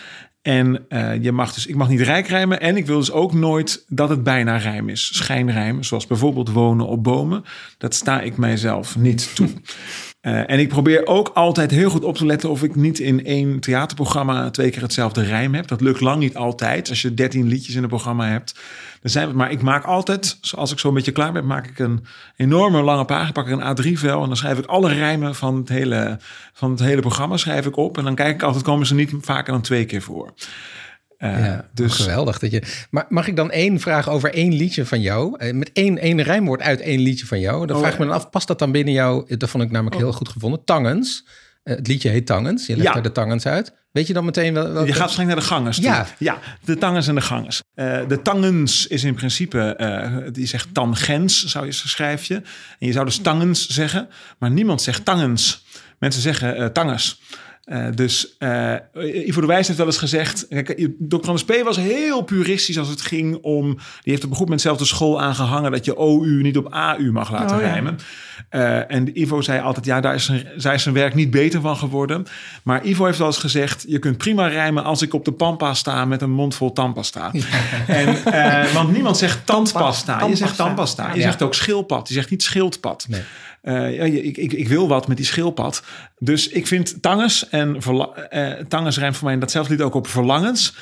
[0.43, 3.33] En uh, je mag dus, ik mag niet rijk rijmen en ik wil dus ook
[3.33, 5.17] nooit dat het bijna rijm is.
[5.17, 7.45] Schijnrijmen, zoals bijvoorbeeld wonen op bomen.
[7.79, 9.49] Dat sta ik mijzelf niet toe.
[10.23, 13.25] Uh, en ik probeer ook altijd heel goed op te letten of ik niet in
[13.25, 15.69] één theaterprogramma twee keer hetzelfde rijm heb.
[15.69, 16.89] Dat lukt lang niet altijd.
[16.89, 18.55] Als je dertien liedjes in een programma hebt,
[19.03, 19.35] dan zijn we.
[19.35, 22.05] Maar ik maak altijd, als ik zo een beetje klaar ben, maak ik een
[22.37, 25.69] enorme lange pagina, pak ik een A3-vel en dan schrijf ik alle rijmen van het
[25.69, 26.19] hele,
[26.53, 27.99] van het hele programma schrijf ik op.
[27.99, 30.33] En dan kijk ik altijd, komen ze niet vaker dan twee keer voor.
[31.19, 31.97] Uh, ja, dus...
[31.97, 32.39] Geweldig.
[32.39, 32.63] Dat je...
[32.91, 35.39] Maar mag ik dan één vraag over één liedje van jou?
[35.39, 37.67] Eh, met één, één rijmwoord uit één liedje van jou.
[37.67, 39.37] Dan oh, vraag ik me dan af, past dat dan binnen jou?
[39.37, 40.03] Dat vond ik namelijk oh.
[40.03, 40.65] heel goed gevonden.
[40.65, 41.27] Tangens.
[41.65, 42.67] Uh, het liedje heet Tangens.
[42.67, 42.97] Je legt ja.
[42.97, 43.73] er de Tangens uit.
[43.93, 44.87] Weet je dan meteen wel?
[44.87, 45.77] je gaat streng naar de gangers.
[45.77, 46.07] Ja.
[46.19, 47.63] ja, de Tangens en de gangers.
[47.75, 52.35] Uh, de Tangens is in principe, uh, die zegt tangens, zou je schrijf je.
[52.79, 55.65] En je zou dus Tangens zeggen, maar niemand zegt Tangens.
[55.99, 57.21] Mensen zeggen Tangens.
[57.65, 58.75] Uh, dus uh,
[59.27, 60.47] Ivo de Wijs heeft wel eens gezegd...
[60.49, 61.17] Kijk, Dr.
[61.17, 61.63] Anders P.
[61.65, 63.67] was heel puristisch als het ging om...
[64.03, 65.71] Die heeft op een goed moment zelf de school aangehangen...
[65.71, 67.99] dat je OU niet op AU mag laten oh, rijmen.
[68.51, 68.59] Ja.
[68.89, 69.87] Uh, en Ivo zei altijd...
[69.87, 72.27] ja, daar is, zijn, daar is zijn werk niet beter van geworden.
[72.63, 73.85] Maar Ivo heeft wel eens gezegd...
[73.89, 76.05] je kunt prima rijmen als ik op de pampa sta...
[76.05, 77.29] met een mond vol tandpasta.
[77.33, 77.45] Ja.
[77.87, 80.27] En, want niemand zegt tandpasta.
[80.27, 81.15] Je zegt tandpasta.
[81.15, 82.09] Je zegt ook schildpad.
[82.09, 83.07] Je zegt niet schildpad.
[83.09, 83.23] Nee.
[83.63, 85.83] Uh, ik, ik, ik, wil wat met die schildpad.
[86.19, 87.79] Dus ik vind tangens en
[88.31, 90.75] uh, tangens rijmt voor mij datzelfde lied ook op verlangens.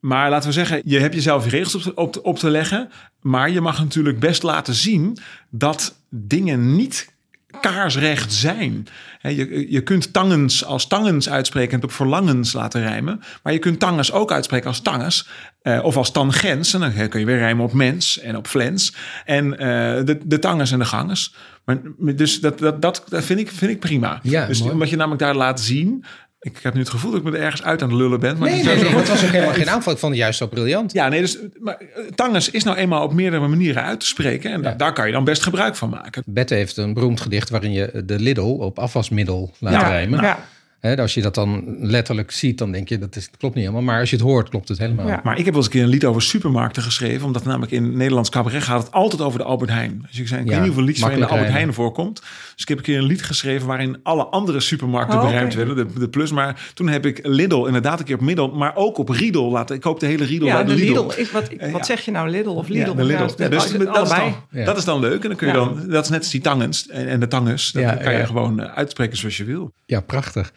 [0.00, 2.90] Maar laten we zeggen, je hebt jezelf je regels op, op, op te leggen.
[3.20, 5.18] Maar je mag natuurlijk best laten zien
[5.50, 7.13] dat dingen niet
[7.60, 8.86] kaarsrecht zijn.
[9.20, 13.20] je, je kunt tangens als tangens uitspreken en op verlangens laten rijmen.
[13.42, 15.28] Maar je kunt tangens ook uitspreken als tangens.
[15.62, 16.74] Uh, of als tangens.
[16.74, 18.94] En dan kun je weer rijmen op mens en op flens.
[19.24, 19.58] En uh,
[20.04, 21.34] de, de tangens en de ganges.
[21.64, 24.20] Maar, dus dat, dat, dat, dat vind, ik, vind ik prima.
[24.22, 26.04] Ja, dus omdat je namelijk daar laat zien
[26.44, 28.38] ik heb nu het gevoel dat ik me er ergens uit aan het lullen ben.
[28.38, 29.92] Maar nee, het, nee, nee, het was ook helemaal geen aanval.
[29.92, 30.92] Ik vond het juist zo briljant.
[30.92, 31.80] Ja, nee, dus maar,
[32.14, 34.52] Tangens is nou eenmaal op meerdere manieren uit te spreken.
[34.52, 34.74] En ja.
[34.74, 36.22] daar kan je dan best gebruik van maken.
[36.26, 40.22] Bette heeft een beroemd gedicht waarin je de Lidl op afwasmiddel laat ja, rijmen.
[40.22, 40.44] Ja
[40.84, 43.86] als je dat dan letterlijk ziet, dan denk je dat, is, dat klopt niet helemaal.
[43.86, 45.06] Maar als je het hoort, klopt het helemaal.
[45.06, 45.20] Ja.
[45.24, 47.26] Maar ik heb wel eens een keer een lied over supermarkten geschreven.
[47.26, 50.06] Omdat namelijk in Nederlands cabaret gaat het altijd over de Albert Heijn.
[50.08, 52.22] Dus ik zei, ik weet niet hoeveel liedjes waarin de Albert Heijn voorkomt.
[52.54, 55.76] Dus ik heb een keer een lied geschreven waarin alle andere supermarkten oh, beruimd werden.
[55.76, 56.32] De, de, plus.
[56.32, 59.76] Maar toen heb ik Lidl inderdaad een keer op middel, maar ook op Riedel laten.
[59.76, 61.00] Ik hoop de hele Riedel ja, bij de, Lidl.
[61.02, 61.20] Lidl.
[61.20, 62.88] Ik, wat, ik, wat zeg je nou, Lidl of Lidl?
[62.90, 63.22] Ja, de Lidl.
[63.22, 63.70] Ja, dus dat, is
[64.08, 65.22] dan, dat is dan leuk.
[65.22, 67.72] En dan kun je dan, dat is net als die tangens en, en de tangens.
[67.72, 69.72] Dat kan je gewoon uh, uitspreken zoals je wil.
[69.86, 70.52] Ja, prachtig.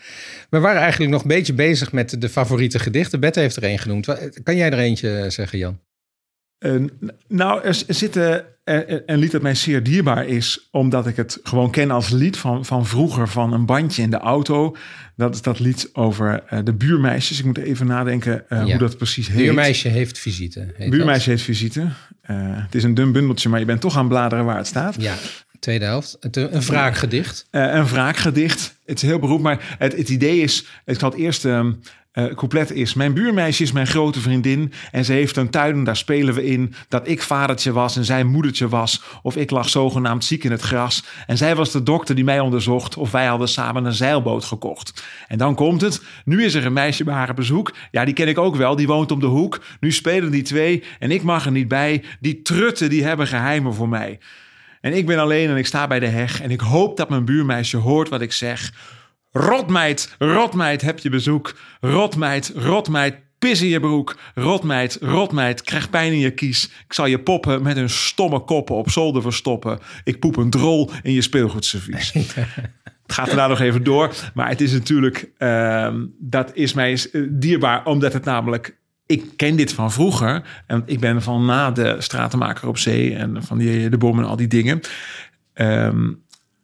[0.50, 3.20] We waren eigenlijk nog een beetje bezig met de favoriete gedichten.
[3.20, 4.06] Bette heeft er één genoemd.
[4.44, 5.80] Kan jij er eentje zeggen, Jan?
[6.60, 6.90] Uh,
[7.28, 8.46] nou, er, zitten
[9.06, 12.66] een lied dat mij zeer dierbaar is, omdat ik het gewoon ken als lied van,
[12.66, 14.76] van vroeger, van een bandje in de auto.
[15.16, 17.40] Dat is dat lied over uh, de buurmeisjes.
[17.40, 18.66] Ik moet even nadenken uh, ja.
[18.66, 19.38] hoe dat precies heet.
[19.38, 20.74] Buurmeisje heeft visite.
[20.76, 21.40] Heet buurmeisje dat.
[21.40, 21.88] heeft visite.
[22.22, 24.96] het is een dun bundeltje, maar je bent toch aan bladeren waar het staat.
[25.02, 25.16] Ja,
[25.68, 26.18] tweede helft.
[26.20, 27.48] Een wraakgedicht.
[27.52, 28.76] een wraakgedicht.
[28.86, 30.66] Het is heel beroemd, maar het, het idee is...
[30.86, 31.80] Ik zal het eerste um,
[32.36, 32.94] couplet is...
[32.94, 34.74] Mijn buurmeisje is mijn grote vriendin...
[34.92, 36.74] en ze heeft een tuin, daar spelen we in...
[36.88, 39.04] dat ik vadertje was en zij moedertje was...
[39.22, 41.04] of ik lag zogenaamd ziek in het gras...
[41.26, 42.98] en zij was de dokter die mij onderzocht...
[42.98, 45.04] of wij hadden samen een zeilboot gekocht.
[45.28, 46.02] En dan komt het...
[46.26, 47.74] Nu is er een meisje bij haar bezoek...
[47.92, 49.62] ja, die ken ik ook wel, die woont om de hoek...
[49.80, 52.04] nu spelen die twee en ik mag er niet bij...
[52.20, 54.20] die trutten, die hebben geheimen voor mij...
[54.82, 57.26] En ik ben alleen en ik sta bij de heg en ik hoop dat mijn
[57.26, 58.72] buurmeisje hoort wat ik zeg.
[59.32, 61.58] Rotmeid, rotmeid, heb je bezoek.
[61.82, 64.18] Rotmeid, rotmeid, pis in je broek.
[64.36, 66.64] Rotmeid, rotmeid, krijg pijn in je kies.
[66.64, 69.80] Ik zal je poppen met hun stomme koppen op zolder verstoppen.
[70.04, 72.14] Ik poep een drol in je speelgoedservies.
[73.08, 74.14] Het gaat er daar nog even door.
[74.34, 79.74] Maar het is natuurlijk, uh, dat is mij dierbaar, omdat het namelijk ik ken dit
[79.74, 80.64] van vroeger.
[80.68, 84.26] En ik ben van na de stratenmaker op zee en van die, de bom en
[84.26, 84.80] al die dingen.
[85.54, 86.24] Um,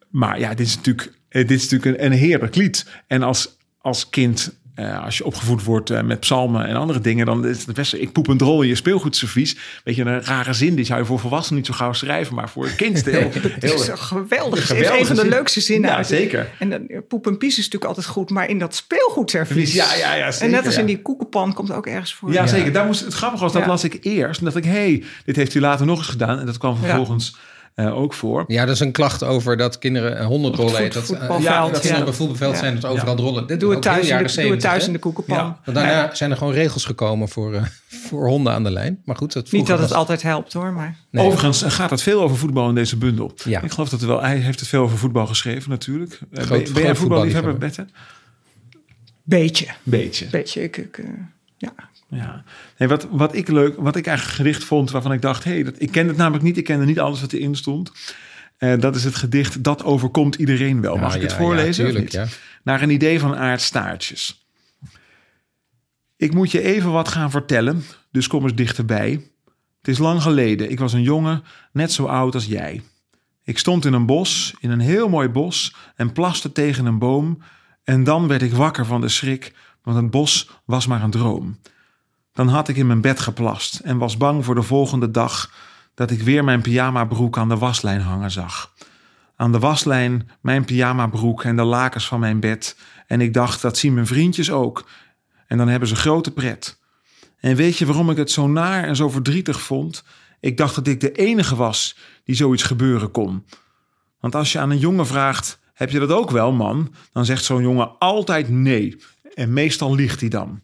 [0.10, 2.90] maar ja, dit is natuurlijk, dit is natuurlijk een, een heerlijk lied.
[3.08, 7.26] En als, als kind uh, als je opgevoed wordt uh, met psalmen en andere dingen,
[7.26, 7.94] dan is het best.
[7.94, 9.58] Ik poep een drol in je speelgoedservies.
[9.84, 10.76] Weet je, een rare zin.
[10.76, 13.32] Die zou je voor volwassenen niet zo gauw schrijven, maar voor een kind heel.
[13.60, 14.68] heel is geweldig.
[14.68, 15.90] Het is een van de leukste zinnen.
[15.90, 16.50] Ja, zeker.
[16.60, 19.74] En dan, poep en pies is natuurlijk altijd goed, maar in dat speelgoedservies.
[19.74, 20.32] Ja, ja, ja.
[20.32, 20.80] Zeker, en net als ja.
[20.80, 22.32] in die koekenpan komt ook ergens voor.
[22.32, 22.48] Ja, ja.
[22.48, 22.72] zeker.
[22.72, 24.40] Daar moest, het grappige was, dat las ik eerst.
[24.40, 26.40] En dacht ik, hé, hey, dit heeft u later nog eens gedaan.
[26.40, 27.36] En dat kwam vervolgens
[27.76, 28.44] eh, ook voor.
[28.48, 30.94] Ja, dat is een klacht over dat kinderen eh, honderdrollen eten.
[30.94, 32.12] Dat, voetbalveld, ja, dat ze ja.
[32.12, 32.60] voetbalveld Ja.
[32.60, 33.48] zijn dat overal rollen.
[33.48, 34.88] Doe het ook heel thuis, in jaren de, doe het 70, thuis hè?
[34.88, 35.38] in de koekenpan.
[35.38, 35.60] Ja.
[35.66, 39.02] Want daarna zijn er gewoon regels gekomen voor, eh, voor honden aan de lijn.
[39.06, 41.26] Maar goed, dat Niet dat het altijd helpt hoor, maar Nee.
[41.26, 43.34] Overigens gaat het veel over voetbal in deze bundel.
[43.44, 43.62] Ja.
[43.62, 46.14] Ik geloof dat er wel, hij heeft het veel over voetbal geschreven natuurlijk.
[46.14, 47.86] Eh, ben, groot ben jij voetballiefhebber, beetje.
[49.84, 50.28] Beetje.
[50.30, 51.04] Beetje, ik, ik,
[51.58, 51.74] ja.
[52.16, 52.44] Ja.
[52.78, 55.64] Nee, wat, wat ik leuk, wat ik eigenlijk gedicht vond waarvan ik dacht, hé, hey,
[55.64, 57.92] dat ik ken het namelijk niet, ik kende niet alles wat erin stond.
[58.58, 60.96] Eh, dat is het gedicht Dat overkomt iedereen wel.
[60.98, 61.84] Mag Ja, ik het ja, voorlezen?
[61.84, 62.32] Ja, of tuurlijk, niet?
[62.32, 62.38] ja.
[62.64, 64.48] Naar een idee van Aard Staartjes.
[66.16, 69.10] Ik moet je even wat gaan vertellen, dus kom eens dichterbij.
[69.78, 72.82] Het is lang geleden, ik was een jongen, net zo oud als jij.
[73.44, 77.42] Ik stond in een bos, in een heel mooi bos, en plaste tegen een boom.
[77.84, 81.58] En dan werd ik wakker van de schrik, want het bos was maar een droom.
[82.34, 85.52] Dan had ik in mijn bed geplast en was bang voor de volgende dag
[85.94, 88.74] dat ik weer mijn pyjamabroek aan de waslijn hangen zag.
[89.36, 92.78] Aan de waslijn mijn pyjamabroek en de lakens van mijn bed.
[93.08, 94.90] En ik dacht, dat zien mijn vriendjes ook.
[95.48, 96.80] En dan hebben ze grote pret.
[97.40, 100.04] En weet je waarom ik het zo naar en zo verdrietig vond?
[100.40, 103.46] Ik dacht dat ik de enige was die zoiets gebeuren kon.
[104.20, 106.94] Want als je aan een jongen vraagt: heb je dat ook wel, man?
[107.12, 108.98] Dan zegt zo'n jongen altijd nee.
[109.34, 110.62] En meestal liegt hij dan.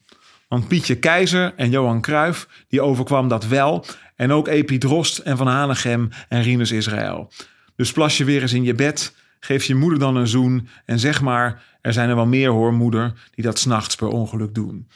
[0.49, 3.85] Want Pietje Keizer en Johan Cruijff, die overkwam dat wel.
[4.15, 7.31] En ook Epi Drost en Van Hanegem en Rinus Israël.
[7.75, 10.67] Dus plas je weer eens in je bed, geef je moeder dan een zoen...
[10.85, 13.13] en zeg maar, er zijn er wel meer hoor, moeder...
[13.31, 14.87] die dat s'nachts per ongeluk doen.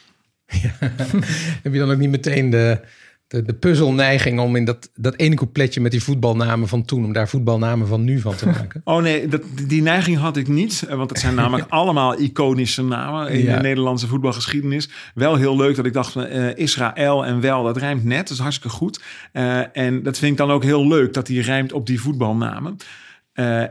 [1.62, 2.80] Heb je dan ook niet meteen de,
[3.26, 7.12] de, de puzzelneiging om in dat, dat ene coupletje met die voetbalnamen van toen, om
[7.12, 8.80] daar voetbalnamen van nu van te maken?
[8.94, 10.84] Oh nee, dat, die neiging had ik niet.
[10.88, 13.56] eh, Want het zijn namelijk allemaal iconische namen in Ja.
[13.56, 14.88] de Nederlandse voetbalgeschiedenis.
[15.14, 18.18] Wel heel leuk dat ik dacht, eh, Israël en wel, dat rijmt net.
[18.28, 19.00] Dat is hartstikke goed.
[19.32, 22.76] Eh, en dat vind ik dan ook heel leuk dat die rijmt op die voetbalnamen.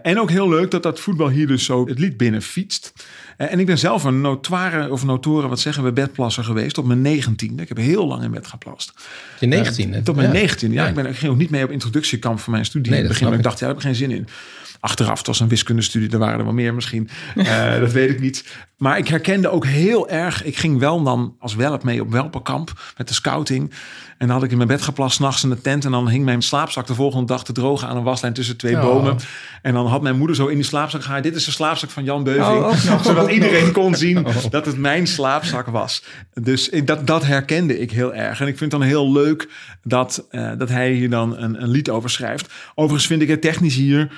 [0.01, 2.93] En ook heel leuk dat dat voetbal hier dus zo het lied binnenfietst.
[2.95, 3.03] Eh,
[3.37, 7.01] en ik ben zelf een notoire, of notoren, wat zeggen we, bedplasser geweest op mijn
[7.01, 7.61] negentiende.
[7.61, 8.93] Ik heb heel lang in bed geplast.
[9.39, 10.31] Je 19 Eh, tot mijn.
[10.31, 10.71] 19.
[10.71, 10.89] Ja, Ja.
[10.89, 12.91] Ik, ben, ik ging ook niet mee op introductiekamp voor mijn studie.
[12.91, 14.27] Nee, in het begin, ik dacht, ja, daar heb ik geen zin in.
[14.83, 17.09] Achteraf, het was een wiskundestudie, er waren er wel meer misschien.
[17.35, 18.45] Eh, dat weet ik niet.
[18.77, 22.93] Maar ik herkende ook heel erg, ik ging wel dan als welp mee op welpenkamp
[22.97, 23.71] met de scouting.
[24.17, 25.85] En dan had ik in mijn bed geplast, 's nachts in de tent.
[25.85, 28.75] En dan hing mijn slaapzak de volgende dag te drogen aan een waslijn tussen twee
[28.75, 28.81] Oh.
[28.81, 29.17] bomen.
[29.61, 31.23] En dan had mijn moeder zo in die slaapzak gehaald.
[31.23, 32.63] Dit is de slaapzak van Jan Beuving.
[32.63, 33.03] Oh, nog.
[33.05, 36.03] Zodat iedereen kon zien dat het mijn slaapzak was.
[36.33, 38.41] Dus ik, dat, dat herkende ik heel erg.
[38.41, 39.49] En ik vind het dan heel leuk
[39.83, 42.53] dat, eh, dat hij hier dan een, een lied over schrijft.
[42.75, 44.11] Overigens vind ik het technisch hier...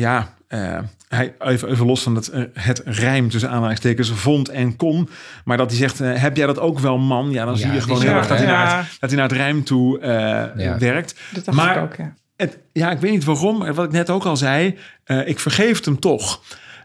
[0.00, 4.76] Ja, eh, hij, even, even los van het, eh, het rijm tussen aanhalingstekens vond en
[4.76, 5.08] kon.
[5.44, 7.30] Maar dat hij zegt, eh, heb jij dat ook wel man?
[7.30, 9.28] Ja, dan Ja, zie je gewoon heel erg dat, hij naar het, dat hij naar
[9.28, 10.10] het rijm toe eh,
[10.64, 10.78] Ja.
[10.78, 11.20] werkt.
[11.32, 12.14] Dat dacht Maar- ik ook, ja.
[12.36, 13.72] Het, ja, ik weet niet waarom.
[13.72, 14.78] Wat ik net ook al zei.
[15.04, 16.42] eh, ik vergeef het hem toch.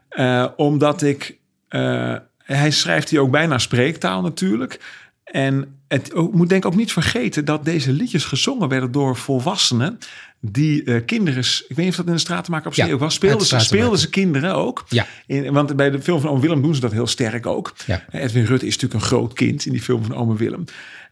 [0.09, 1.37] Eh, omdat ik...
[1.69, 4.79] eh, hij schrijft hier ook bijna spreektaal natuurlijk.
[5.23, 7.45] En het ook- moet denk ik ook niet vergeten...
[7.45, 9.97] dat deze liedjes gezongen werden door volwassenen...
[10.39, 11.39] die eh, kinderen...
[11.41, 13.13] Ik weet niet of dat in de stratenmaker op Ja, zee ook was.
[13.13, 14.85] Speelden ze, de speelden ze kinderen ook.
[14.89, 15.05] Ja.
[15.25, 17.73] In, want bij de film van Oom Willem doen ze dat heel sterk ook.
[17.85, 18.03] Ja.
[18.11, 20.63] Edwin Rutte is natuurlijk een groot kind in die film van Ome Willem.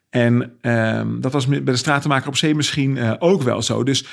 [0.10, 3.84] En ehm, dat was bij de Stratenmaker op Zee misschien eh, ook wel zo.
[3.84, 4.06] Dus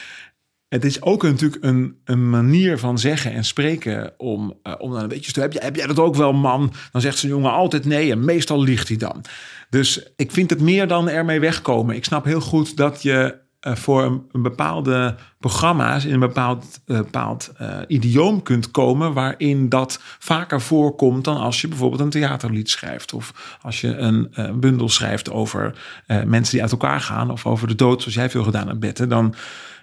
[0.69, 5.03] het is ook natuurlijk een, een manier van zeggen en spreken om, eh, om dan
[5.03, 6.73] een beetje te heb, heb jij dat ook wel, man?
[6.93, 9.25] Dan zegt zo'n jongen altijd nee en meestal liegt hij dan.
[9.71, 11.97] Dus ik vind het meer dan ermee wegkomen.
[11.97, 16.97] Ik snap heel goed dat je eh, voor een, bepaalde programma's in een bepaald, eh,
[16.97, 17.53] bepaald
[17.87, 23.59] idioom kunt komen waarin dat vaker voorkomt dan als je bijvoorbeeld een theaterlied schrijft of
[23.63, 28.01] als je een bundel schrijft over mensen die uit elkaar gaan of over de dood
[28.01, 29.35] zoals jij veel gedaan hebt Bette, dan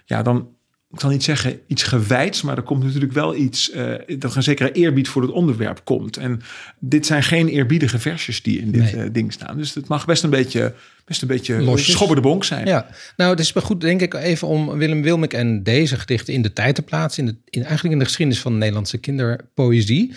[0.04, 0.55] ja dan
[0.96, 4.36] ik zal niet zeggen iets gewijds, maar er komt natuurlijk wel iets eh, dat er
[4.36, 6.16] een zekere eerbied voor het onderwerp komt.
[6.16, 6.40] En
[6.78, 9.02] dit zijn geen eerbiedige versjes die in dit Nee.
[9.04, 9.56] eh, ding staan.
[9.56, 11.94] Dus het mag best een beetje, best een beetje Losjes.
[11.94, 12.66] schobber de bonk zijn.
[12.66, 16.42] Ja, nou, het is goed, denk ik, even om Willem Wilmink en deze gedichten in
[16.42, 17.26] de tijd te plaatsen.
[17.26, 20.14] In de, in, eigenlijk in de geschiedenis van de Nederlandse kinderpoëzie.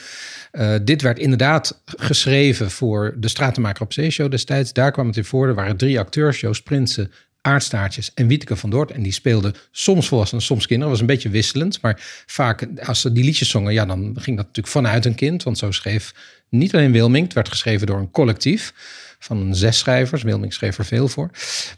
[0.52, 4.74] Eh, dit werd inderdaad geschreven voor de Stratenmaker op Zeeshow destijds.
[4.74, 5.48] Daar kwam het in voor.
[5.48, 7.12] Er waren drie acteurs, Joost Prinsen,
[7.50, 8.92] Aardstaartjes en Wieteke van Dort.
[8.92, 10.92] En die speelden soms volwassenen, soms kinderen.
[10.92, 11.82] was een beetje wisselend.
[11.82, 15.44] Maar vaak, als ze die liedjes zongen, ja, dan ging dat natuurlijk vanuit een kind.
[15.44, 16.14] Want zo schreef
[16.50, 18.74] niet alleen Wilmink, het werd geschreven door een collectief
[19.20, 20.24] van zes schrijvers.
[20.24, 21.30] Wilming schreef er veel voor.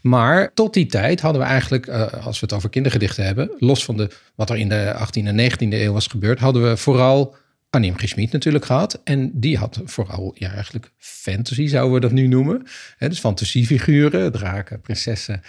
[0.02, 3.84] Maar tot die tijd hadden we eigenlijk, eh, als we het over kindergedichten hebben, los
[3.84, 7.36] van de, wat er in de 18e en 19e eeuw was gebeurd, hadden we vooral
[7.74, 7.96] Annie M.
[7.96, 8.08] G.
[8.08, 9.00] Schmid natuurlijk gehad.
[9.04, 12.66] En die had vooral ja, eigenlijk fantasy, zouden we dat nu noemen.
[12.96, 15.42] Hè, dus fantasiefiguren, draken, prinsessen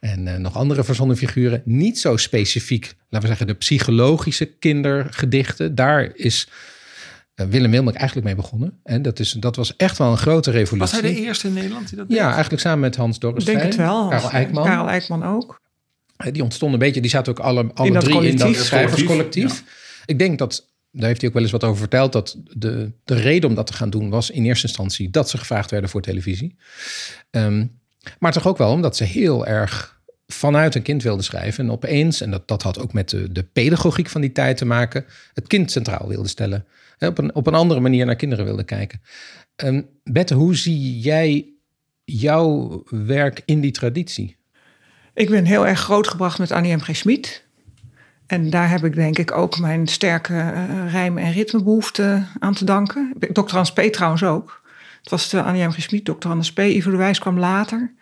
[0.00, 1.62] en eh, nog andere verzonnen figuren.
[1.64, 5.74] Niet zo specifiek, laten we zeggen, de psychologische kindergedichten.
[5.74, 6.48] Daar is
[7.36, 8.80] uh, Willem Wilmink eigenlijk mee begonnen.
[8.84, 10.92] En dat, is, dat was echt wel een grote revolutie.
[10.92, 12.16] Was hij de eerste in Nederland die dat deed?
[12.16, 13.56] Ja, eigenlijk samen met Hans Ik Dorrestein.
[13.56, 14.08] denk het wel.
[14.08, 14.64] Karel Eijkman.
[14.64, 15.60] Karel Eijkman ook.
[16.16, 18.64] Eh, Die ontstonden een beetje, die zaten ook alle, alle dat drie in dat collectief.
[18.66, 19.62] schrijverscollectief.
[20.06, 23.14] Ik denk dat, daar heeft hij ook wel eens wat over verteld, dat de, de
[23.14, 26.02] reden om dat te gaan doen was in eerste instantie dat ze gevraagd werden voor
[26.02, 26.56] televisie.
[27.30, 27.66] Ehm,
[28.18, 31.64] maar toch ook wel omdat ze heel erg vanuit een kind wilden schrijven.
[31.64, 34.64] En opeens, en dat, dat had ook met de, de pedagogiek van die tijd te
[34.64, 36.66] maken, het kind centraal wilden stellen.
[36.98, 39.00] En op, een, op een andere manier naar kinderen wilden kijken.
[39.56, 41.46] Ehm Bette, hoe zie jij
[42.04, 44.36] jouw werk in die traditie?
[45.14, 46.80] Ik ben heel erg grootgebracht met Annie M.
[46.80, 46.96] G.
[46.96, 47.47] Schmid.
[48.28, 52.64] En daar heb ik denk ik ook mijn sterke eh, rijm- en ritmebehoefte aan te
[52.64, 53.12] danken.
[53.32, 53.54] Dr.
[53.54, 53.80] Hans P.
[53.80, 54.62] trouwens ook.
[55.00, 55.70] Het was de Annie M.
[55.70, 55.82] G.
[55.82, 56.28] Schmid, Dr.
[56.28, 56.58] Hans P.
[56.58, 57.92] Ivo de Wijs kwam later.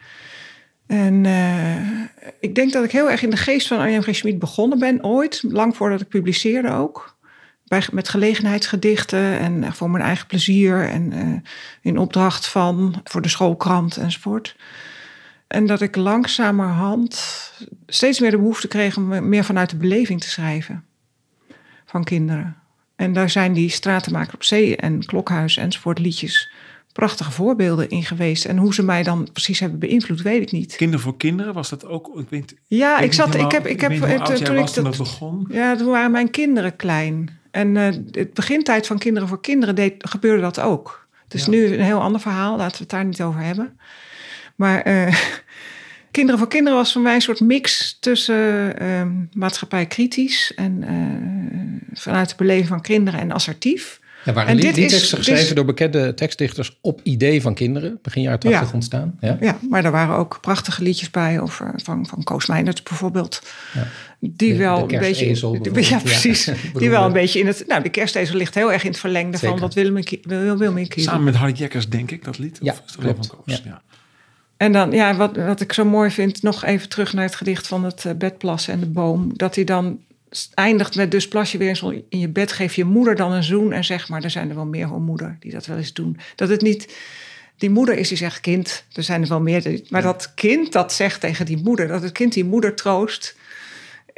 [0.87, 4.03] En eh, ik denk dat ik heel erg in de geest van Annie M.
[4.03, 4.15] G.
[4.15, 5.43] Schmid begonnen ben ooit.
[5.49, 7.15] Lang voordat ik publiceerde ook.
[7.93, 10.89] Met gelegenheidsgedichten en eh, voor mijn eigen plezier.
[10.89, 11.45] En
[11.83, 14.57] in opdracht van voor de schoolkrant enzovoort.
[15.47, 17.25] En dat ik langzamerhand
[17.87, 20.85] steeds meer de behoefte kreeg om meer vanuit de beleving te schrijven.
[21.87, 22.57] Van kinderen.
[22.96, 26.51] En daar zijn die Stratenmaker op Zee en Klokhuis enzovoort liedjes
[26.92, 28.44] prachtige voorbeelden in geweest.
[28.44, 30.77] En hoe ze mij dan precies hebben beïnvloed, weet ik niet.
[30.77, 32.18] Kinder voor kinderen, was dat ook?
[32.18, 34.85] Ik weet, Ja, ik niet zat, ik helemaal- heb, ik heb, eh, toen ik dat,
[34.85, 35.46] dat begon.
[35.51, 37.38] ja, toen waren mijn kinderen klein.
[37.51, 41.07] En eh, het begintijd van Kinderen voor Kinderen deed, gebeurde dat ook.
[41.25, 41.51] Het is Ja.
[41.51, 43.79] nu een heel ander verhaal, laten we het daar niet over hebben.
[44.55, 45.14] Maar eh,
[46.16, 49.02] Kinderen voor Kinderen was voor mij een soort mix tussen eh,
[49.33, 54.00] maatschappij kritisch en eh, vanuit de beleving van kinderen en assertief.
[54.24, 57.98] Er waren En dit is liedteksten geschreven dus- door bekende tekstdichters op idee van kinderen.
[58.02, 58.74] Begin jaren 80 Ja.
[58.74, 59.18] ontstaan.
[59.20, 59.37] Ja.
[59.40, 63.42] Ja, maar er waren ook prachtige liedjes bij over, van, van Koos Meinert bijvoorbeeld.
[63.74, 63.87] Ja.
[64.20, 65.26] Die De- wel de een beetje.
[65.26, 66.50] ja, Ja, precies.
[66.79, 67.64] die wel een beetje in het.
[67.66, 69.48] Nou, de kerstezel ligt heel erg in het verlengde Zeker.
[69.59, 72.59] van wat Willem Wil, Wilmink hier Samen met Harry Jekkers, denk ik, dat lied?
[72.62, 73.26] Ja, Of is dat klopt.
[73.26, 73.62] van Koos?
[73.64, 73.83] Ja.
[74.57, 77.66] En dan, ja, wat, wat ik zo mooi vind, nog even terug naar het gedicht
[77.66, 79.37] van het eh, bedplassen en de boom.
[79.37, 79.99] Dat hij dan
[80.55, 83.42] eindigt met dus plas je weer eens in je bed, geef je moeder dan een
[83.42, 85.92] zoen en zeg maar, er zijn er wel meer hoor moeder die dat wel eens
[85.92, 86.19] doen.
[86.35, 86.95] Dat het niet
[87.57, 89.81] die moeder is die zegt kind, er zijn er wel meer.
[89.88, 93.37] Maar dat kind dat zegt tegen die moeder, dat het kind die moeder troost.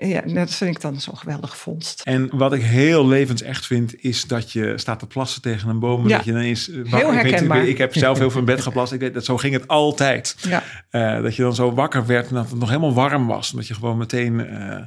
[0.07, 2.01] Ja, dat vind ik dan zo'n geweldige vondst.
[2.05, 6.03] En wat ik heel levensecht vind, is dat je staat te plassen tegen een boom.
[6.03, 6.17] en Ja.
[6.17, 7.61] Dat je eh, Heel ik, weet, ik, herkenbaar.
[7.61, 8.93] weet- ik heb zelf heel veel in bed geplast.
[8.93, 10.37] Ik weet dat zo ging het altijd.
[10.49, 10.63] Ja.
[10.91, 13.51] Eh, dat je dan zo wakker werd en dat het nog helemaal warm was.
[13.53, 14.81] Omdat je gewoon meteen, eh,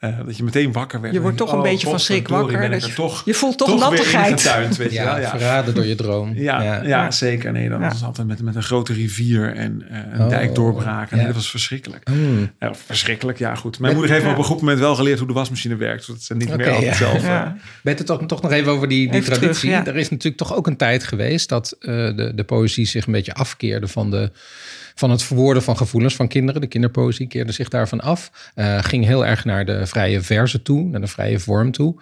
[0.00, 1.14] eh, dat je meteen wakker werd.
[1.14, 2.58] Je wordt dan toch een denk beetje van schrik wakker.
[2.58, 4.76] ben ik Dat er je- toch, je voelt toch weer nattigheid.
[4.76, 5.20] weet je Ja, wel.
[5.20, 5.30] Ja.
[5.30, 6.32] verraden door je droom.
[6.50, 6.82] Ja, ja.
[6.82, 7.10] Ja.
[7.10, 7.52] zeker.
[7.52, 7.88] Nee, dat Ja.
[7.88, 11.18] was altijd met, met een grote rivier en eh, een Oh, dijk doorbraken.
[11.18, 11.24] ja.
[11.26, 12.08] Dat was verschrikkelijk.
[12.60, 13.78] Ja, verschrikkelijk, ja goed.
[13.78, 16.04] Mijn moeder heeft me op een goed moment wel geleerd hoe de wasmachine werkt.
[16.04, 16.94] Zodat ze niet meer altijd ja.
[16.94, 17.14] zelf...
[17.22, 17.56] eh, Ja.
[17.82, 19.68] Bette, toch, toch nog even over die, die Even traditie.
[19.70, 19.92] terug, ja.
[19.92, 23.12] Er is natuurlijk toch ook een tijd geweest dat eh, de, de poëzie zich een
[23.12, 24.30] beetje afkeerde van, de,
[25.00, 26.60] van het verwoorden van gevoelens van kinderen.
[26.60, 28.50] De kinderpoëzie keerde zich daarvan af.
[28.54, 31.94] Eh, ging heel erg naar de vrije verzen toe, naar de vrije vorm toe.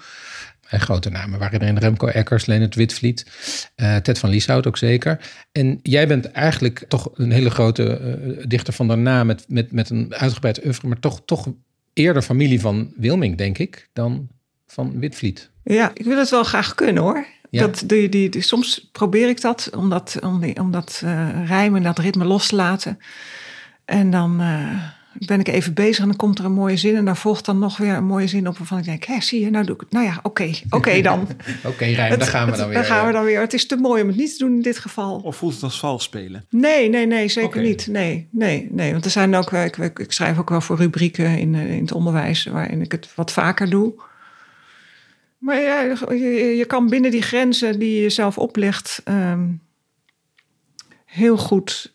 [0.69, 3.27] En grote namen waren erin Remco Eckers, Leonard Witvliet,
[3.75, 5.19] eh, Ted van Lieshout ook zeker.
[5.53, 9.91] En jij bent eigenlijk toch een hele grote eh, dichter van daarna met, met, met
[9.91, 11.49] een uitgebreid oeuvre, maar toch, toch
[11.93, 14.29] eerder familie van Wilming, denk ik, dan
[14.67, 15.51] van Witvliet.
[15.63, 17.27] Ja, ik wil het wel graag kunnen hoor.
[17.51, 17.61] Ja.
[17.61, 21.47] Dat, die, die, die- soms probeer ik dat om dat, om die, om dat eh,
[21.47, 22.99] rijmen, dat ritme los te laten.
[23.85, 24.83] En dan eh,
[25.27, 26.97] ben ik even bezig en dan komt er een mooie zin.
[26.97, 29.41] En daar volgt dan nog weer een mooie zin op waarvan ik denk, hé, zie
[29.41, 29.93] je, nou doe ik het.
[29.93, 31.29] Nou ja, oké, oké dan.
[31.65, 32.77] Oké, Rijn, Het- daar gaan we het- dan weer.
[32.77, 33.13] Daar gaan we ja.
[33.13, 33.41] dan weer.
[33.41, 35.17] Het is te mooi om het niet te doen in dit geval.
[35.25, 36.45] Of voelt het als vals spelen?
[36.51, 37.87] Nee, nee, nee, zeker niet.
[37.87, 38.93] Nee, nee, nee.
[38.93, 41.93] Want er zijn ook, ik, ik, schrijf ook wel voor rubrieken in, eh, in het
[41.93, 43.93] onderwijs waarin ik het wat vaker doe.
[45.39, 49.49] Maar ja, je, je kan binnen die grenzen die je jezelf oplegt ehm,
[51.05, 51.95] heel goed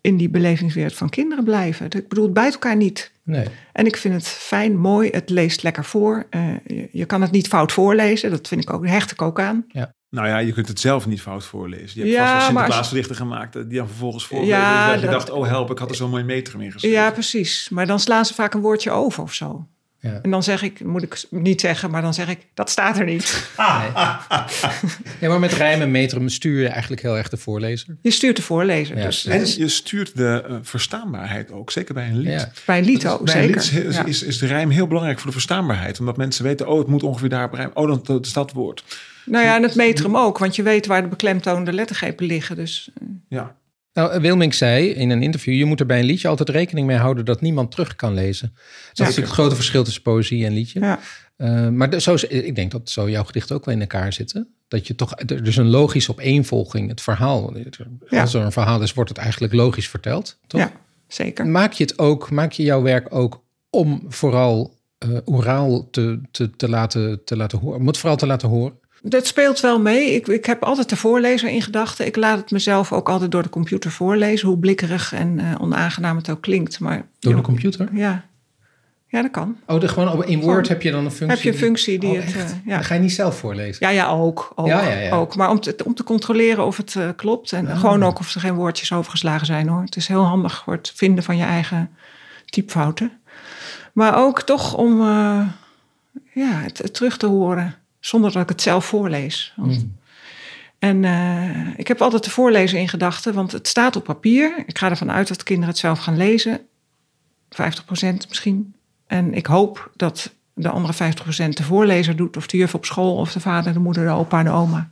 [0.00, 1.86] in die belevingswereld van kinderen blijven.
[1.90, 3.12] Ik bedoel, het bijt elkaar niet.
[3.22, 3.46] Nee.
[3.72, 6.26] En ik vind het fijn, mooi, het leest lekker voor.
[6.30, 9.40] Eh, je, je kan het niet fout voorlezen, dat vind ik ook, hecht ik ook
[9.40, 9.66] aan.
[10.10, 11.90] Nou ja, je kunt het zelf niet fout voorlezen.
[11.94, 14.92] Je hebt Ja, vast wel maar als- Sinterklaasgedichten gemaakt eh, die dan vervolgens voorgelezen Ja.
[14.92, 16.98] Dat je dacht, oh help, ik had er zo'n mooi metrum in geschreven.
[16.98, 17.68] Ja, precies.
[17.68, 19.68] Maar dan slaan ze vaak een woordje over of zo.
[20.00, 20.18] Ja.
[20.22, 23.04] En dan zeg ik, moet ik niet zeggen, maar dan zeg ik, dat staat er
[23.04, 23.24] niet.
[25.20, 27.96] Ja, maar met rijm en metrum stuur je eigenlijk heel erg de voorlezer.
[28.02, 28.96] Je stuurt de voorlezer.
[28.96, 29.04] Ja.
[29.04, 32.32] Dus En dus je stuurt de eh, verstaanbaarheid ook, zeker bij een lied.
[32.40, 32.50] Ja.
[32.66, 33.60] bij een lied ook, bij een zeker.
[33.60, 34.04] lied is, is, Ja.
[34.04, 36.00] is, is de rijm heel belangrijk voor de verstaanbaarheid.
[36.00, 37.70] Omdat mensen weten, oh, het moet ongeveer daar op rijm.
[37.74, 38.84] Oh, dan dat is dat woord.
[39.24, 42.56] Nou ja, en het metrum ook, want je weet waar de beklemtoonde lettergrepen liggen.
[42.56, 42.90] Dus
[43.28, 43.54] Ja.
[43.98, 46.96] Nou, Wilming zei in een interview: je moet er bij een liedje altijd rekening mee
[46.96, 48.50] houden dat niemand terug kan lezen.
[48.54, 50.80] Dat is natuurlijk het grote verschil tussen poëzie en liedje.
[50.80, 50.98] Ja.
[51.36, 54.48] Uh, maar de, zo, ik denk dat zo jouw gedichten ook wel in elkaar zitten.
[54.68, 57.56] Dat je toch, er is een logische opeenvolging, het verhaal.
[58.08, 58.20] Ja.
[58.20, 60.38] Als er een verhaal is, wordt het eigenlijk logisch verteld.
[60.46, 60.60] Toch?
[60.60, 60.72] Ja,
[61.06, 61.46] zeker.
[61.46, 64.76] Maak je het ook, maak je jouw werk ook om vooral
[65.08, 68.78] uh, oraal te, te, te, laten, te laten horen, om het vooral te laten horen?
[69.02, 70.14] Dat speelt wel mee.
[70.14, 72.06] Ik, ik heb altijd de voorlezer in gedachten.
[72.06, 76.16] Ik laat het mezelf ook altijd door de computer voorlezen, hoe blikkerig en uh, onaangenaam
[76.16, 76.80] het ook klinkt.
[76.80, 77.88] Maar, door de computer?
[77.92, 78.24] Ja.
[79.10, 79.56] Ja, dat kan.
[79.66, 80.64] Oh, de, gewoon in Word Gewoon.
[80.68, 81.36] heb je dan een functie?
[81.36, 82.34] Heb je een functie die Oh, het...
[82.34, 82.74] eh, ja.
[82.74, 83.76] Dan ga je niet zelf voorlezen?
[83.86, 84.52] Ja, ja, ook.
[84.54, 85.14] ook, Ja, ja, ja.
[85.16, 85.36] ook.
[85.36, 87.52] Maar om te, om te controleren of het eh, klopt.
[87.52, 87.80] En Ah.
[87.80, 89.80] gewoon ook of er geen woordjes overgeslagen zijn hoor.
[89.82, 91.90] Het is heel handig voor het vinden van je eigen
[92.44, 93.12] typfouten.
[93.92, 95.40] Maar ook toch om eh,
[96.34, 99.52] ja, het, het terug te horen zonder dat ik het zelf voorlees.
[99.56, 99.96] Want- Mm.
[100.78, 104.62] En eh, ik heb altijd de voorlezer in gedachten, want het staat op papier.
[104.66, 106.60] Ik ga ervan uit dat kinderen het zelf gaan lezen.
[107.48, 108.74] 50% misschien.
[109.06, 113.16] En ik hoop dat de andere 50% de voorlezer doet, of de juf op school,
[113.16, 114.88] of de vader, de moeder, de opa en de oma.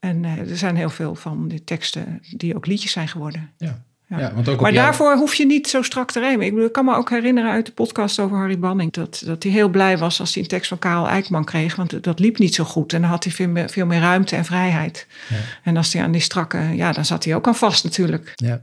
[0.00, 3.50] En eh, er zijn heel veel van die teksten die ook liedjes zijn geworden.
[3.58, 3.82] Ja.
[4.08, 4.18] Ja.
[4.18, 6.46] Ja, want ook Maar jou- daarvoor hoef je niet zo strak te rijmen.
[6.46, 8.92] Ik, bedoel, ik kan me ook herinneren uit de podcast over Harry Banning...
[8.92, 11.76] dat, dat hij heel blij was als hij een tekst van Karel Eikman kreeg...
[11.76, 12.92] want dat liep niet zo goed.
[12.92, 15.06] En dan had hij veel meer, veel meer ruimte en vrijheid.
[15.28, 15.36] Ja.
[15.62, 16.58] En als hij aan die strakke...
[16.58, 18.32] ja, dan zat hij ook aan vast natuurlijk.
[18.36, 18.60] Ja.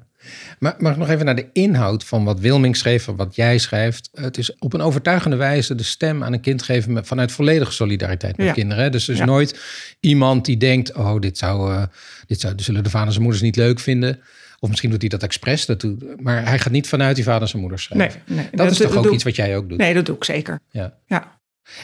[0.59, 3.57] Maar mag ik nog even naar de inhoud van wat Wilming schreef, van wat jij
[3.57, 4.09] schrijft.
[4.13, 8.37] Het is op een overtuigende wijze de stem aan een kind geven vanuit volledige solidariteit
[8.37, 8.51] met Ja.
[8.53, 8.91] kinderen.
[8.91, 9.59] Dus er is nooit
[9.99, 11.83] iemand die denkt, oh, dit zou, eh,
[12.27, 14.19] dit zou, zullen de vaders en moeders niet leuk vinden.
[14.63, 15.65] Of misschien doet hij dat expres.
[15.65, 18.21] Dat doet, maar hij gaat niet vanuit die vaders en moeders schrijven.
[18.25, 19.77] Nee, nee, dat, is toch ook doe- iets wat jij ook doet?
[19.77, 20.59] Nee, dat doe ik zeker.
[20.69, 20.97] Ja.
[21.05, 21.39] Ja.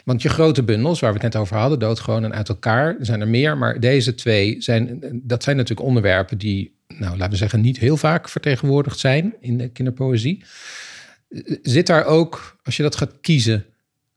[0.06, 3.06] Want je grote bundels, waar we het net over hadden, doodgewoon en uit elkaar, er
[3.06, 3.58] zijn er meer.
[3.58, 7.98] Maar deze twee zijn, dat zijn natuurlijk onderwerpen die, nou laten we zeggen, niet heel
[7.98, 10.44] vaak vertegenwoordigd zijn in de kinderpoëzie.
[11.62, 13.66] Zit daar ook, als je dat gaat kiezen,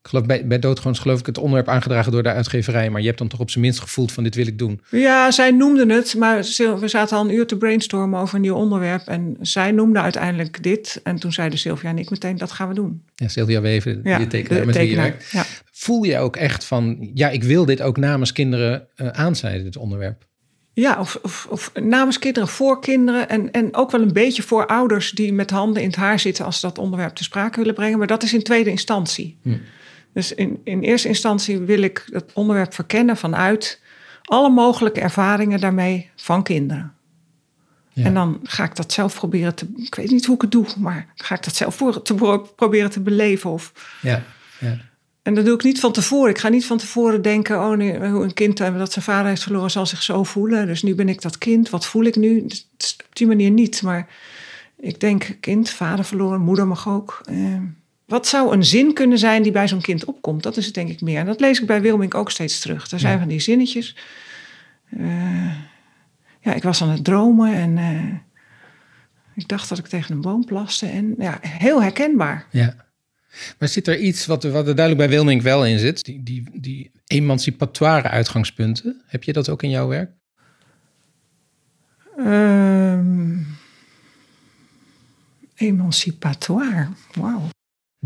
[0.03, 0.61] ik geloof bij, bij
[0.93, 3.65] geloof ik het onderwerp aangedragen door de uitgeverij, maar je hebt dan toch op zijn
[3.65, 4.81] minst gevoeld van dit wil ik doen.
[4.91, 6.37] Ja, zij noemden het, maar
[6.81, 9.07] we zaten al een uur te brainstormen over een nieuw onderwerp.
[9.07, 11.01] En zij noemde uiteindelijk dit.
[11.05, 13.03] En toen zeiden Sylvia en ik meteen, dat gaan we doen.
[13.15, 15.11] Ja, Sylvia Weven, Ja, je tekenaar de met wie je tekenaar.
[15.11, 15.31] werkt.
[15.31, 15.45] Ja.
[15.73, 20.27] Voel je ook echt van, ja, ik wil dit ook namens kinderen aansnijden, dit onderwerp?
[20.75, 24.67] Ja, of, of, of namens kinderen, voor kinderen en, en ook wel een beetje voor
[24.67, 27.75] ouders die met handen in het haar zitten als ze dat onderwerp te sprake willen
[27.75, 27.99] brengen.
[27.99, 29.39] Maar dat is in tweede instantie.
[29.43, 29.57] Hm.
[30.13, 33.81] Dus in, in eerste instantie wil ik het onderwerp verkennen vanuit
[34.23, 36.93] alle mogelijke ervaringen daarmee van kinderen.
[37.93, 38.05] Ja.
[38.05, 39.67] En dan ga ik dat zelf proberen te.
[39.77, 42.39] Ik weet niet hoe ik het doe, maar ga ik dat zelf voor, te pro-
[42.57, 43.51] proberen te beleven.
[43.51, 44.23] Of, Ja,
[44.61, 44.77] ja.
[45.23, 46.31] en dat doe ik niet van tevoren.
[46.31, 49.27] Ik ga niet van tevoren denken: oh, nee, hoe een kind eh, dat zijn vader
[49.29, 50.67] heeft verloren zal zich zo voelen.
[50.67, 51.71] Dus nu ben ik dat kind.
[51.71, 52.47] Wat voel ik nu?
[52.47, 53.83] Dus op die manier niet.
[53.83, 54.09] Maar
[54.81, 57.21] ik denk: kind, vader verloren, moeder mag ook.
[57.25, 57.37] Eh,
[58.13, 60.43] wat zou een zin kunnen zijn die bij zo'n kind opkomt?
[60.43, 61.19] Dat is het denk ik meer.
[61.19, 62.91] En dat lees ik bij Wilming ook steeds terug.
[62.91, 63.19] Er zijn Ja.
[63.19, 63.97] van die zinnetjes.
[64.91, 65.57] Eh,
[66.41, 68.15] ja, ik was aan het dromen en eh,
[69.35, 70.87] ik dacht dat ik tegen een boom plaste.
[70.87, 72.47] En ja, heel herkenbaar.
[72.51, 72.75] Ja.
[73.59, 76.05] Maar zit er iets wat, wat er duidelijk bij Wilming wel in zit?
[76.05, 79.03] Die, die, die emancipatoire uitgangspunten.
[79.07, 80.11] Heb je dat ook in jouw werk?
[82.17, 83.37] Ehm,
[85.55, 87.49] emancipatoire, wauw.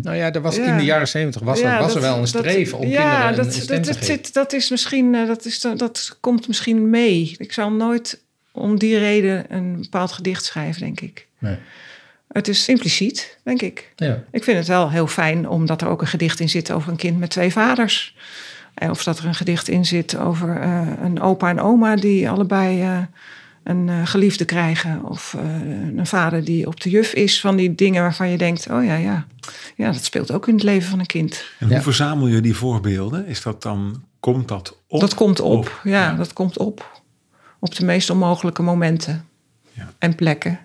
[0.03, 0.65] Nou ja, er was Ja.
[0.65, 2.87] in de jaren zeventig was, Ja, er- was er dat- wel een dat- streven om
[2.87, 5.61] ja, kinderen dat, een stem dat, te dat, zit, dat is misschien, eh, dat, is,
[5.61, 7.35] dat komt misschien mee.
[7.39, 8.23] Ik zal nooit
[8.53, 11.27] om die reden een bepaald gedicht schrijven, denk ik.
[11.39, 11.57] Nee.
[12.33, 13.93] Het is impliciet, denk ik.
[13.97, 14.23] Ja.
[14.31, 16.97] Ik vind het wel heel fijn omdat er ook een gedicht in zit over een
[16.97, 18.17] kind met twee vaders.
[18.75, 22.31] En Of dat er een gedicht in zit over eh, een opa en oma die
[22.31, 22.99] allebei eh,
[23.67, 25.05] een eh, geliefde krijgen.
[25.05, 25.45] Of eh,
[25.97, 28.95] een vader die op de juf is van die dingen waarvan je denkt: oh ja,
[28.97, 29.27] ja,
[29.77, 31.45] ja, dat speelt ook in het leven van een kind.
[31.59, 31.75] En Ja.
[31.75, 33.27] hoe verzamel je die voorbeelden?
[33.27, 35.01] Is dat dan, komt dat op?
[35.01, 36.15] dat komt op, Op, ja, ja.
[36.15, 37.01] dat komt op.
[37.59, 39.27] Op de meest onmogelijke momenten
[39.73, 39.93] Ja.
[39.99, 40.59] en plekken.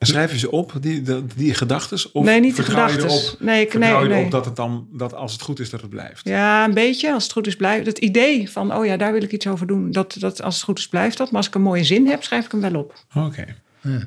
[0.00, 2.12] En schrijf je ze op, die, die, die gedachtes?
[2.12, 3.08] Of nee, niet de gedachten.
[3.38, 4.18] Nee, ik, nee, nee.
[4.18, 6.28] erop dat het dan, dat als het goed is, dat het blijft?
[6.28, 7.12] Ja, een beetje.
[7.12, 9.66] Als het goed is, blijft het idee van, oh ja, daar wil ik iets over
[9.66, 9.90] doen.
[9.90, 11.26] Dat, dat als het goed is, blijft dat.
[11.26, 13.04] Maar als ik een mooie zin heb, schrijf ik hem wel op.
[13.14, 13.44] Oké.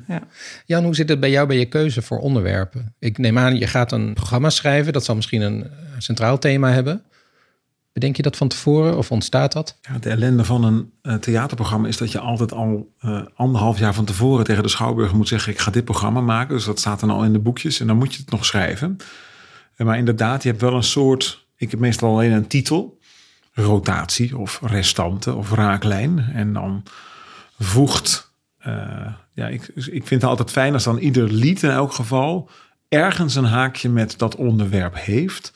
[0.08, 0.22] Ja.
[0.66, 2.94] Jan, hoe zit het bij jou bij je keuze voor onderwerpen?
[2.98, 4.92] Ik neem aan, je gaat een programma schrijven.
[4.92, 7.02] Dat zal misschien een eh, centraal thema hebben.
[7.94, 9.78] Bedenk je dat van tevoren of ontstaat dat?
[9.80, 13.94] Ja, de ellende van een eh, theaterprogramma is dat je altijd al eh, anderhalf jaar
[13.94, 16.54] van tevoren tegen de schouwburg moet zeggen: Ik ga dit programma maken.
[16.54, 18.96] Dus dat staat dan al in de boekjes en dan moet je het nog schrijven.
[19.76, 21.46] Eh, Maar inderdaad, je hebt wel een soort.
[21.56, 22.98] Ik heb meestal alleen een titel:
[23.52, 26.18] rotatie of restanten of raaklijn.
[26.18, 26.82] En dan
[27.58, 28.32] voegt
[29.34, 32.50] ja, ik, ik vind het altijd fijn als dan ieder lied in elk geval
[32.88, 35.52] ergens een haakje met dat onderwerp heeft.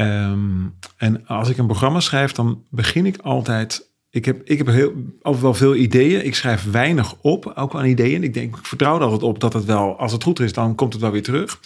[0.00, 3.88] Ehm, en als ik een programma schrijf, dan begin ik altijd.
[4.10, 4.92] Ik heb, ik heb heel,
[5.22, 6.24] altijd wel veel ideeën.
[6.24, 8.22] Ik schrijf weinig op, ook aan ideeën.
[8.22, 10.74] Ik denk, ik vertrouw er altijd op dat het wel, als het goed is, dan
[10.74, 11.60] komt het wel weer terug.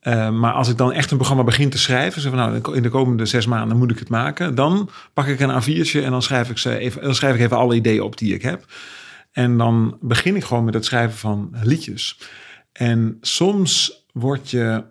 [0.00, 2.82] Ehm, maar als ik dan echt een programma begin te schrijven, zeg van nou, in
[2.82, 6.22] de komende zes maanden moet ik het maken, dan pak ik een A4'tje en dan
[6.22, 8.64] schrijf ik ze even, dan schrijf ik even alle ideeën op die ik heb.
[9.32, 12.20] En dan begin ik gewoon met het schrijven van liedjes.
[12.72, 14.84] En soms word je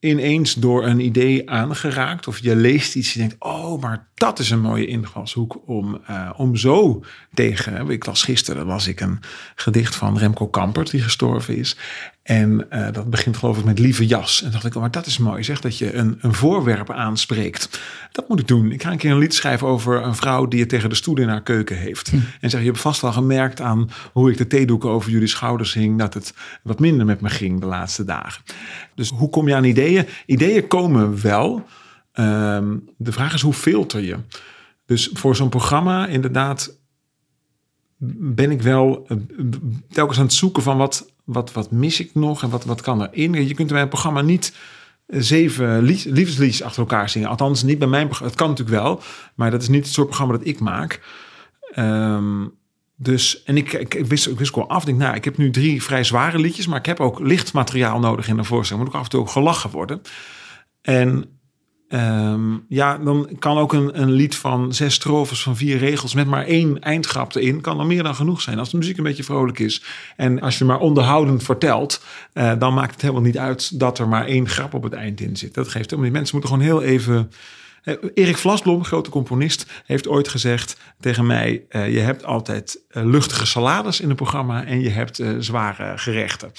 [0.00, 2.26] ineens door een idee aangeraakt.
[2.26, 6.30] Of je leest iets en denkt, oh, maar dat is een mooie invalshoek om, uh,
[6.36, 7.90] om zo tegen...
[7.90, 9.20] Ik las gisteren was ik een
[9.54, 11.76] gedicht van Remco Kampert, die gestorven is.
[12.30, 14.42] En uh, dat begint geloof ik met lieve jas.
[14.42, 17.80] En dacht ik, oh, maar dat is mooi zeg, dat je een, een voorwerp aanspreekt.
[18.12, 18.72] Dat moet ik doen.
[18.72, 21.18] Ik ga een keer een lied schrijven over een vrouw die het tegen de stoel
[21.18, 22.10] in haar keuken heeft.
[22.10, 22.16] Hm.
[22.40, 25.74] En zeg, je hebt vast wel gemerkt aan hoe ik de theedoeken over jullie schouders
[25.74, 28.42] hing, dat het wat minder met me ging de laatste dagen.
[28.94, 30.06] Dus hoe kom je aan ideeën?
[30.26, 31.66] Ideeën komen wel.
[32.14, 34.16] Um, de vraag is, hoe filter je?
[34.86, 36.78] Dus voor zo'n programma inderdaad
[38.18, 39.16] ben ik wel eh,
[39.88, 43.02] telkens aan het zoeken van wat, wat, wat mis ik nog en wat, wat kan
[43.02, 43.46] erin.
[43.46, 44.56] Je kunt bij een programma niet
[45.06, 47.28] eh, zeven liefdesliedjes achter elkaar zingen.
[47.28, 48.32] Althans, niet bij mijn programma.
[48.32, 49.02] Het kan natuurlijk wel,
[49.34, 51.00] maar dat is niet het soort programma dat ik maak.
[51.76, 52.58] Um,
[52.96, 55.82] dus, en ik, ik, wist, ik wist al af, denk, nou, ik heb nu drie
[55.82, 58.84] vrij zware liedjes, maar ik heb ook licht materiaal nodig in de voorstelling.
[58.84, 60.00] Moet ook af en toe ook gelachen worden.
[60.82, 61.39] En
[61.92, 66.26] Um, ja, dan kan ook een, een lied van zes strofes van vier regels met
[66.26, 69.24] maar één eindgrap erin, kan dan meer dan genoeg zijn als de muziek een beetje
[69.24, 69.82] vrolijk is.
[70.16, 74.08] En als je maar onderhoudend vertelt, uh, dan maakt het helemaal niet uit dat er
[74.08, 75.54] maar één grap op het eind in zit.
[75.54, 76.12] Dat geeft helemaal.
[76.12, 77.30] Mensen moeten gewoon heel even.
[77.84, 83.46] Uh, Erik Vlasblom, grote componist, heeft ooit gezegd tegen mij: uh, Je hebt altijd luchtige
[83.46, 86.52] salades in het programma en je hebt zware gerechten.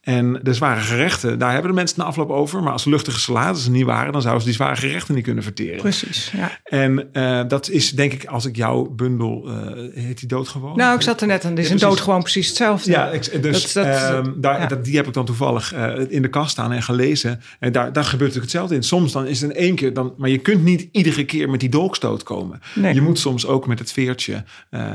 [0.00, 2.62] En de zware gerechten, daar hebben de mensen na afloop over.
[2.62, 5.42] Maar als luchtige salades er niet waren, dan zouden ze die zware gerechten niet kunnen
[5.42, 5.78] verteren.
[5.78, 6.50] Precies, ja.
[6.64, 9.54] En uh, dat is denk ik, als ik jouw bundel, uh,
[9.94, 10.76] heet die doodgewoon?
[10.76, 12.90] Nou, ik zat er net aan, dit is ja, een doodgewoon precies hetzelfde.
[12.90, 14.66] Ja, ik, dus dat, dat, um, daar, ja.
[14.66, 17.40] dat, die heb ik dan toevallig uh, in de kast staan en gelezen.
[17.58, 18.82] En daar, daar gebeurt natuurlijk hetzelfde in.
[18.82, 21.60] Soms dan is het in één keer, dan, maar je kunt niet iedere keer met
[21.60, 22.60] die dolkstoot komen.
[22.74, 22.94] Nee.
[22.94, 24.44] Je moet soms ook met het veertje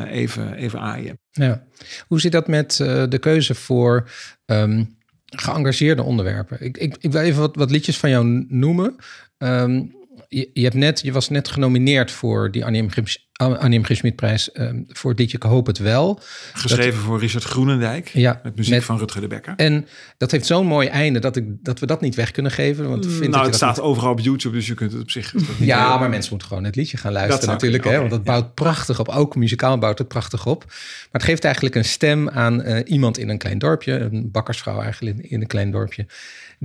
[0.09, 1.19] even, even aaien.
[1.37, 1.63] Ja.
[2.07, 2.75] Hoe zit dat met
[3.09, 4.09] de keuze voor...
[4.45, 4.93] Um,
[5.25, 6.61] geëngageerde onderwerpen.
[6.61, 8.95] Ik, ik, ik wil even wat, wat liedjes van jou noemen.
[9.37, 9.95] Um,
[10.27, 13.85] je, je, hebt net, je was net genomineerd voor die Annie M.
[13.95, 16.19] Schmidprijs um, ehm, voor dit Je Hoop Het Wel.
[16.53, 18.07] Geschreven dat, voor Richard Groenendijk.
[18.07, 19.53] Ja, met muziek met, van Rutger de Bekker.
[19.55, 22.89] En dat heeft zo'n mooi einde dat, ik, dat we dat niet weg kunnen geven.
[22.89, 23.85] Want vind nou, het staat niet...
[23.85, 25.33] overal op YouTube, dus je kunt het op zich...
[25.59, 25.99] ja, heel...
[25.99, 27.83] maar mensen moeten gewoon het liedje gaan luisteren natuurlijk.
[27.83, 29.09] Okay, hè, want dat bouwt prachtig op.
[29.09, 30.63] Ook muzikaal bouwt het prachtig op.
[30.65, 33.93] Maar het geeft eigenlijk een stem aan uh, iemand in een klein dorpje.
[33.93, 36.05] Een bakkersvrouw eigenlijk in, in een klein dorpje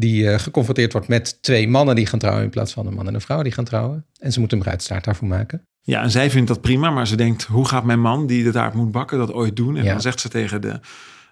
[0.01, 3.07] die uh, geconfronteerd wordt met twee mannen die gaan trouwen in plaats van een man
[3.07, 4.07] en een vrouw die gaan trouwen.
[4.19, 5.65] En ze moeten een bruidstaart daarvoor maken.
[5.83, 8.51] Ja, en zij vindt dat prima, maar ze denkt, hoe gaat mijn man die de
[8.51, 9.77] taart moet bakken dat ooit doen?
[9.77, 9.93] En ja.
[9.93, 10.81] dan zegt ze tegen de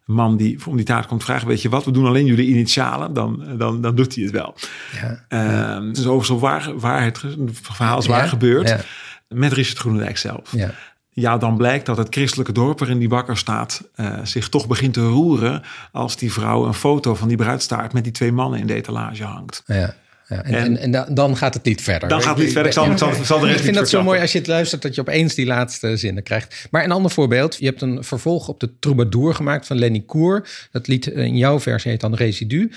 [0.04, 3.12] man die om die taart komt vragen, weet je wat, we doen alleen jullie initialen,
[3.12, 4.54] dan, dan, dan doet hij het wel.
[5.00, 5.24] Ja.
[5.28, 7.20] Uh, het is overigens waar, waar het,
[7.52, 8.86] verhaal is waar gebeurd,
[9.28, 10.52] met Richard Groenendijk zelf.
[10.52, 10.74] Ja.
[11.20, 14.94] Ja, dan blijkt dat het christelijke dorp waarin die bakker staat uh, zich toch begint
[14.94, 15.62] te roeren
[15.92, 19.24] als die vrouw een foto van die bruidstaart met die twee mannen in de etalage
[19.24, 19.62] hangt.
[19.66, 19.94] Ja.
[20.28, 22.08] Ja, en, en, en, dan gaat het niet verder.
[22.08, 22.66] Dan gaat het niet verder.
[22.66, 24.46] Ik, zal, ik, zal, zal de rest ik vind dat zo mooi als je het
[24.46, 26.66] luistert dat je opeens die laatste zinnen krijgt.
[26.70, 27.56] Maar een ander voorbeeld.
[27.58, 30.48] Je hebt een vervolg op de Troubadour gemaakt van Lenny Koer.
[30.70, 32.70] Dat lied in jouw versie heet dan Residu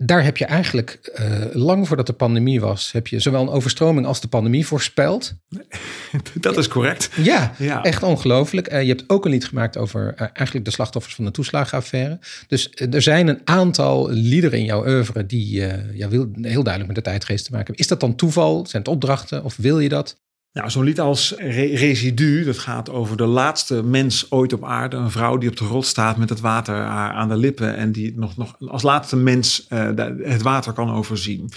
[0.00, 4.06] daar heb je eigenlijk uh, lang voordat de pandemie was, heb je zowel een overstroming
[4.06, 5.34] als de pandemie voorspeld.
[6.40, 7.10] Dat is correct.
[7.16, 7.82] Ja, ja.
[7.82, 8.72] echt ongelooflijk.
[8.72, 12.18] Uh, je hebt ook een lied gemaakt over uh, eigenlijk de slachtoffers van de toeslagenaffaire.
[12.46, 17.04] Dus er zijn een aantal liederen in jouw oeuvre die ja, wil, heel duidelijk met
[17.04, 17.82] de tijdgeest te maken hebben.
[17.82, 18.66] Is dat dan toeval?
[18.66, 19.44] Zijn het opdrachten?
[19.44, 20.16] Of wil je dat?
[20.58, 24.96] Nou, zo'n lied als Re Residu, dat gaat over de laatste mens ooit op aarde.
[24.96, 27.76] Een vrouw die op de rot staat met het water aan de lippen.
[27.76, 29.90] En die nog, nog als laatste mens uh,
[30.22, 31.50] het water kan overzien.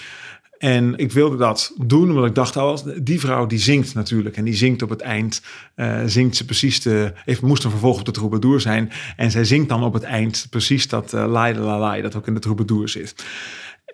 [0.58, 4.38] En ik wilde dat doen, omdat ik dacht, oh, die vrouw die zingt natuurlijk.
[4.38, 5.42] En die zingt op het eind,
[5.76, 7.14] uh, zingt ze precies de...
[7.26, 8.92] Even moest een vervolg op de troubadour zijn.
[9.16, 12.28] En zij zingt dan op het eind precies dat uh, la la la dat ook
[12.28, 13.26] in de troubadour zit.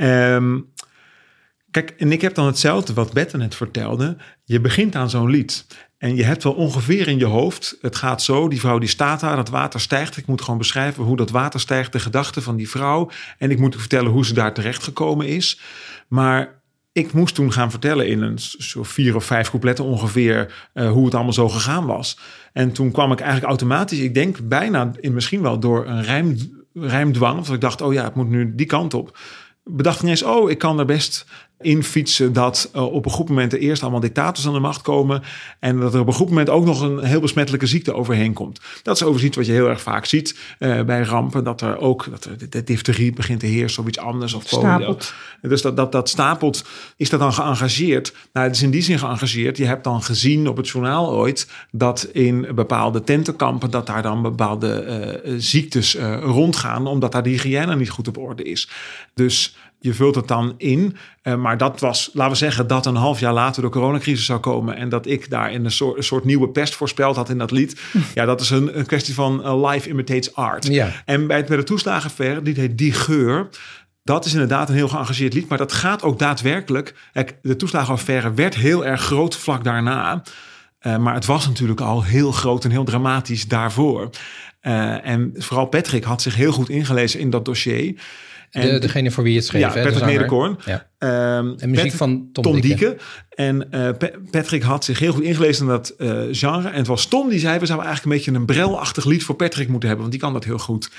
[0.02, 0.68] Um,
[1.78, 4.18] Kijk, en ik heb dan hetzelfde wat Bette net vertelde.
[4.44, 5.66] Je begint aan zo'n lied.
[5.98, 9.20] En je hebt wel ongeveer in je hoofd, het gaat zo, die vrouw die staat
[9.20, 10.18] daar, dat water stijgt.
[10.18, 13.10] Ik moet gewoon beschrijven hoe dat water stijgt, de gedachten van die vrouw.
[13.38, 15.60] En ik moet vertellen hoe ze daar terecht gekomen is.
[16.08, 16.62] Maar
[16.92, 21.06] ik moest toen gaan vertellen in een soort vier of vijf coupletten ongeveer uh, hoe
[21.06, 22.20] het allemaal zo gegaan was.
[22.54, 26.38] En toen kwam ik eigenlijk automatisch, ik denk bijna in misschien wel door een rijm,
[26.74, 29.18] rijmdwang, of ik dacht, oh ja, het moet nu die kant op.
[29.64, 31.26] Bedacht ineens, oh, ik kan er best
[31.62, 35.24] infietsen dat uh, op een goed moment de eerst allemaal dictators aan de macht komen.
[35.60, 38.60] En dat er op een goed moment ook nog een heel besmettelijke ziekte overheen komt.
[38.84, 41.44] Dat is overigens iets wat je heel erg vaak ziet uh, bij rampen.
[41.44, 44.34] Dat er ook dat er de difterie begint te heersen of iets anders.
[44.34, 44.98] Of polio.
[45.42, 46.66] Dus dat, dat, dat stapelt.
[46.98, 48.14] Is dat dan geëngageerd?
[48.34, 49.58] Nou, het is in die zin geëngageerd.
[49.58, 54.22] Je hebt dan gezien op het journaal ooit dat in bepaalde tentenkampen dat daar dan
[54.22, 56.88] bepaalde uh, ziektes rondgaan.
[56.88, 58.70] Omdat daar de hygiëne niet goed op orde is.
[59.14, 60.98] Dus je vult het dan in.
[61.24, 64.40] Uh, maar dat was, laten we zeggen, dat een half jaar later de coronacrisis zou
[64.40, 64.76] komen.
[64.76, 67.52] En dat ik daar in een soort, een soort nieuwe pest voorspeld had in dat
[67.52, 67.80] lied.
[68.14, 70.68] Ja, dat is een, een kwestie van uh, life imitates art.
[70.68, 70.92] Ja.
[71.06, 73.50] En bij, bij de toeslagenver, die heet Die Geur.
[74.04, 75.50] Dat is inderdaad een heel geëngageerd lied.
[75.50, 76.96] Maar dat gaat ook daadwerkelijk.
[77.42, 80.24] De toeslagenaffaire werd heel erg groot vlak daarna.
[80.82, 84.10] Uh, maar het was natuurlijk al heel groot en heel dramatisch daarvoor.
[84.62, 88.00] Uh, en vooral Patrick had zich heel goed ingelezen in dat dossier.
[88.58, 89.62] En, de, degene voor wie het schreef.
[89.62, 90.58] Ja, Patrick Nederkoorn.
[90.66, 90.86] Ja.
[91.38, 92.98] Um, en muziek van Tom, Tom Dieke.
[93.30, 93.90] En uh,
[94.32, 96.70] Patrick had zich heel goed ingelezen in dat uh, genre.
[96.70, 99.36] En het was Tom die zei, we zouden eigenlijk een beetje een brelachtig lied voor
[99.36, 100.08] Patrick moeten hebben.
[100.08, 100.92] Want die kan dat heel goed.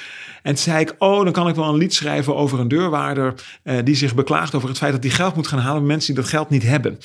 [0.42, 3.34] En toen zei ik, oh, dan kan ik wel een lied schrijven over een deurwaarder...
[3.64, 5.80] Uh, die zich beklaagt over het feit dat hij geld moet gaan halen...
[5.80, 6.98] met mensen die dat geld niet hebben.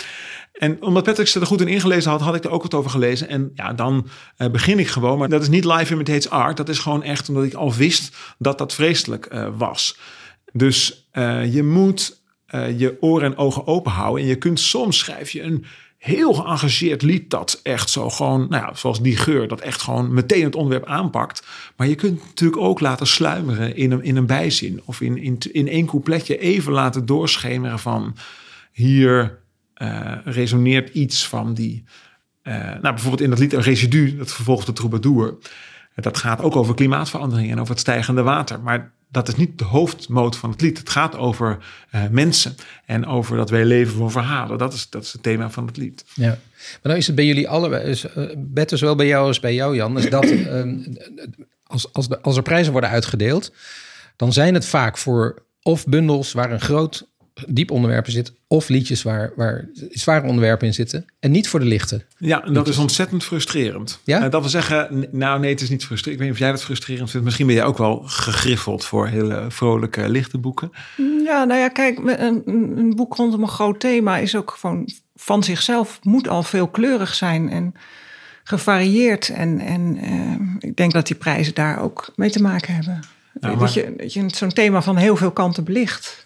[0.53, 2.89] En omdat Patrick ze er goed in ingelezen had, had ik er ook wat over
[2.91, 3.27] gelezen.
[3.27, 5.17] En ja, dan uh, begin ik gewoon.
[5.17, 6.57] Maar dat is niet live imitates art.
[6.57, 9.97] Dat is gewoon echt omdat ik al wist dat dat vreselijk uh, was.
[10.53, 12.21] Dus uh, je moet
[12.55, 14.23] uh, je oren en ogen open houden.
[14.23, 15.65] En je kunt soms schrijf je een
[15.97, 20.13] heel geëngageerd lied dat echt zo gewoon, nou ja, zoals die geur, dat echt gewoon
[20.13, 21.45] meteen het onderwerp aanpakt.
[21.77, 25.37] Maar je kunt natuurlijk ook laten sluimeren in een, in een bijzin of in, in,
[25.51, 28.15] in één coupletje even laten doorschemeren van
[28.71, 29.39] hier
[29.77, 31.83] uh, resoneert iets van die,
[32.43, 35.37] nou bijvoorbeeld in dat lied een residu, dat vervolgt de troubadour.
[35.95, 38.59] Dat gaat ook over klimaatverandering en over het stijgende water.
[38.61, 40.77] Maar dat is niet de hoofdmoot van het lied.
[40.77, 41.57] Het gaat over
[41.95, 42.55] uh, mensen
[42.85, 44.57] en over dat wij leven voor verhalen.
[44.57, 46.05] Dat is, dat is het thema van het lied.
[46.13, 49.39] Ja, maar nou is het bij jullie alle, is, uh, Bette, zowel bij jou als
[49.39, 50.63] bij jou, Jan, is dat uh,
[51.63, 53.51] als, als, de, als er prijzen worden uitgedeeld,
[54.15, 57.07] dan zijn het vaak voor of bundels waar een groot
[57.47, 61.65] diep onderwerpen zit, of liedjes waar, waar zware onderwerpen in zitten en niet voor de
[61.65, 62.05] lichte.
[62.17, 63.99] Ja, en dat is ontzettend frustrerend.
[64.03, 64.25] Ja?
[64.25, 66.21] Uh, dat we zeggen, nou nee, het is niet frustrerend.
[66.21, 67.25] Ik weet niet of jij dat frustrerend vindt.
[67.25, 70.71] Misschien ben jij ook wel gegriffeld voor hele vrolijke, lichte boeken.
[71.23, 75.43] Ja, nou ja, kijk, een, een boek rondom een groot thema is ook gewoon van
[75.43, 77.73] zichzelf moet al veelkleurig zijn en
[78.43, 79.29] gevarieerd.
[79.29, 82.99] En, en uh, ik denk dat die prijzen daar ook mee te maken hebben.
[83.39, 83.65] Nou, maar...
[83.65, 86.22] Dat je, dat je zo'n thema van heel veel kanten belicht.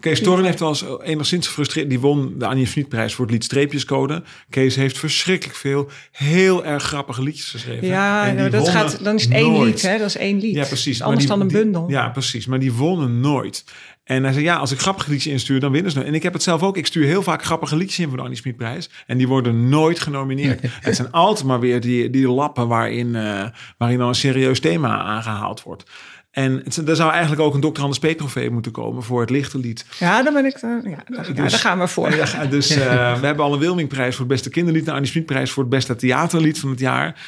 [0.00, 1.88] Kees Toren heeft wel eens enigszins gefrustreerd.
[1.88, 4.22] Die won de Annie Smitprijs voor het lied Streepjescode.
[4.50, 7.86] Kees heeft verschrikkelijk veel heel erg grappige liedjes geschreven.
[7.86, 9.98] Ja, nou, dat gaat, dan is het één lied, hè?
[9.98, 10.54] Dat is één lied.
[10.54, 11.02] Ja, precies.
[11.02, 11.86] Anders die, dan een bundel.
[11.86, 12.46] Die, ja, precies.
[12.46, 13.64] Maar die wonnen nooit.
[14.10, 16.02] En hij zei, ja, als ik grappige liedjes instuur, dan winnen ze.
[16.02, 16.76] En ik heb het zelf ook.
[16.76, 18.90] Ik stuur heel vaak grappige liedjes in voor de Annie Smitprijs.
[19.06, 20.60] En die worden nooit genomineerd.
[20.80, 23.44] het zijn altijd maar weer die, die lappen waarin, uh,
[23.78, 25.84] waarin dan een serieus thema aangehaald wordt.
[26.30, 27.80] En er zou eigenlijk ook een Dr.
[27.80, 28.06] Anders P.
[28.06, 29.84] trofee moeten komen voor het lichte lied.
[29.98, 30.62] Ja, daar ben ik.
[30.62, 32.14] Uh, ja, daar, dus, daar gaan we voor.
[32.14, 32.76] Ja, dus uh,
[33.20, 34.84] we hebben al een Wilmingprijs voor het beste kinderlied.
[34.84, 37.20] De Annie Smitprijs voor het beste theaterlied van het jaar.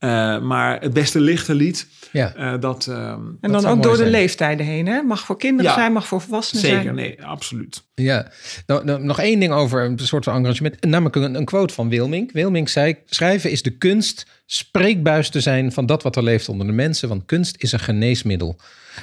[0.00, 1.86] Uh, maar het beste lichte lied.
[2.12, 2.34] Ja.
[2.36, 4.10] Uh, dat, uh, en dan dat ook door zijn.
[4.10, 4.86] de leeftijden heen.
[4.86, 5.02] Hè?
[5.02, 5.76] Mag voor kinderen Ja.
[5.78, 6.94] zijn, mag voor volwassenen Zeker, zijn.
[6.94, 7.82] nee, absoluut.
[7.94, 8.30] Ja,
[8.66, 10.84] nou, nou, nog één ding over een soort van engagement.
[10.84, 12.32] Namelijk een, een quote van Wilming.
[12.32, 16.66] Wilming zei, schrijven is de kunst spreekbuis te zijn van dat wat er leeft onder
[16.66, 17.08] de mensen.
[17.08, 18.56] Want kunst is een geneesmiddel.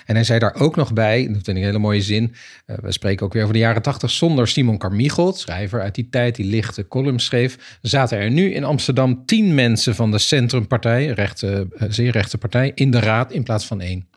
[0.05, 2.35] En hij zei daar ook nog bij, dat vind ik een hele mooie zin.
[2.67, 4.11] Uh, we spreken ook weer over de jaren tachtig.
[4.11, 8.63] Zonder Simon Carmichelt, schrijver uit die tijd die lichte columns schreef, zaten er nu in
[8.63, 13.43] Amsterdam tien mensen van de Centrumpartij, rechte, uh, zeer rechte partij, in de raad in
[13.43, 14.07] plaats van één.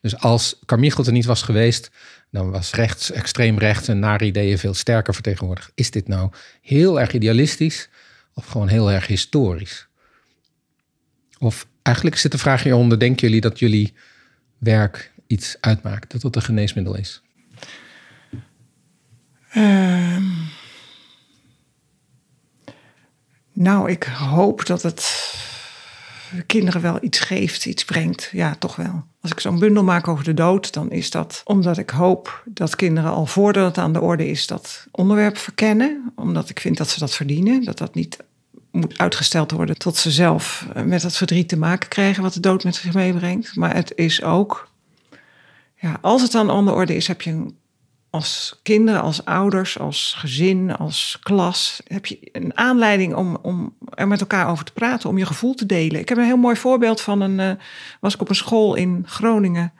[0.00, 1.90] Dus als Carmichelt er niet was geweest,
[2.30, 5.72] dan was rechts, extreem rechts en nare ideeën veel sterker vertegenwoordigd.
[5.74, 6.30] Is dit nou
[6.60, 7.88] heel erg idealistisch
[8.34, 9.86] of gewoon heel erg historisch?
[11.38, 13.94] Of eigenlijk zit de vraag hieronder, denken jullie dat jullie
[14.64, 17.22] werk iets uitmaakt, dat het een geneesmiddel is?
[19.56, 20.16] Uh,
[23.52, 25.32] nou, ik hoop dat het
[26.46, 28.28] kinderen wel iets geeft, iets brengt.
[28.32, 29.04] Ja, toch wel.
[29.20, 32.76] Als ik zo'n bundel maak over de dood, dan is dat omdat ik hoop dat
[32.76, 36.12] kinderen al voordat het aan de orde is, dat onderwerp verkennen.
[36.16, 37.64] Omdat ik vind dat ze dat verdienen.
[37.64, 38.16] Dat dat niet
[38.74, 42.64] moet uitgesteld worden tot ze zelf met dat verdriet te maken krijgen wat de dood
[42.64, 43.56] met zich meebrengt.
[43.56, 44.68] Maar het is ook,
[45.74, 47.52] ja, als het dan de orde is, heb je
[48.14, 54.08] als kinderen, als ouders, als gezin, als klas, heb je een aanleiding om, om er
[54.08, 56.00] met elkaar over te praten, om je gevoel te delen.
[56.00, 57.62] Ik heb een heel mooi voorbeeld van een, uh,
[58.00, 59.72] was ik op een school in Groningen.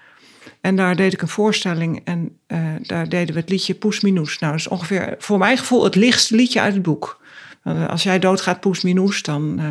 [0.60, 4.38] En daar deed ik een voorstelling en uh, daar deden we het liedje Poes Minoes.
[4.38, 7.22] Nou, dat is ongeveer voor mijn gevoel het lichtste liedje uit het boek.
[7.64, 9.66] Als jij doodgaat, Poes Minoes, dan uh,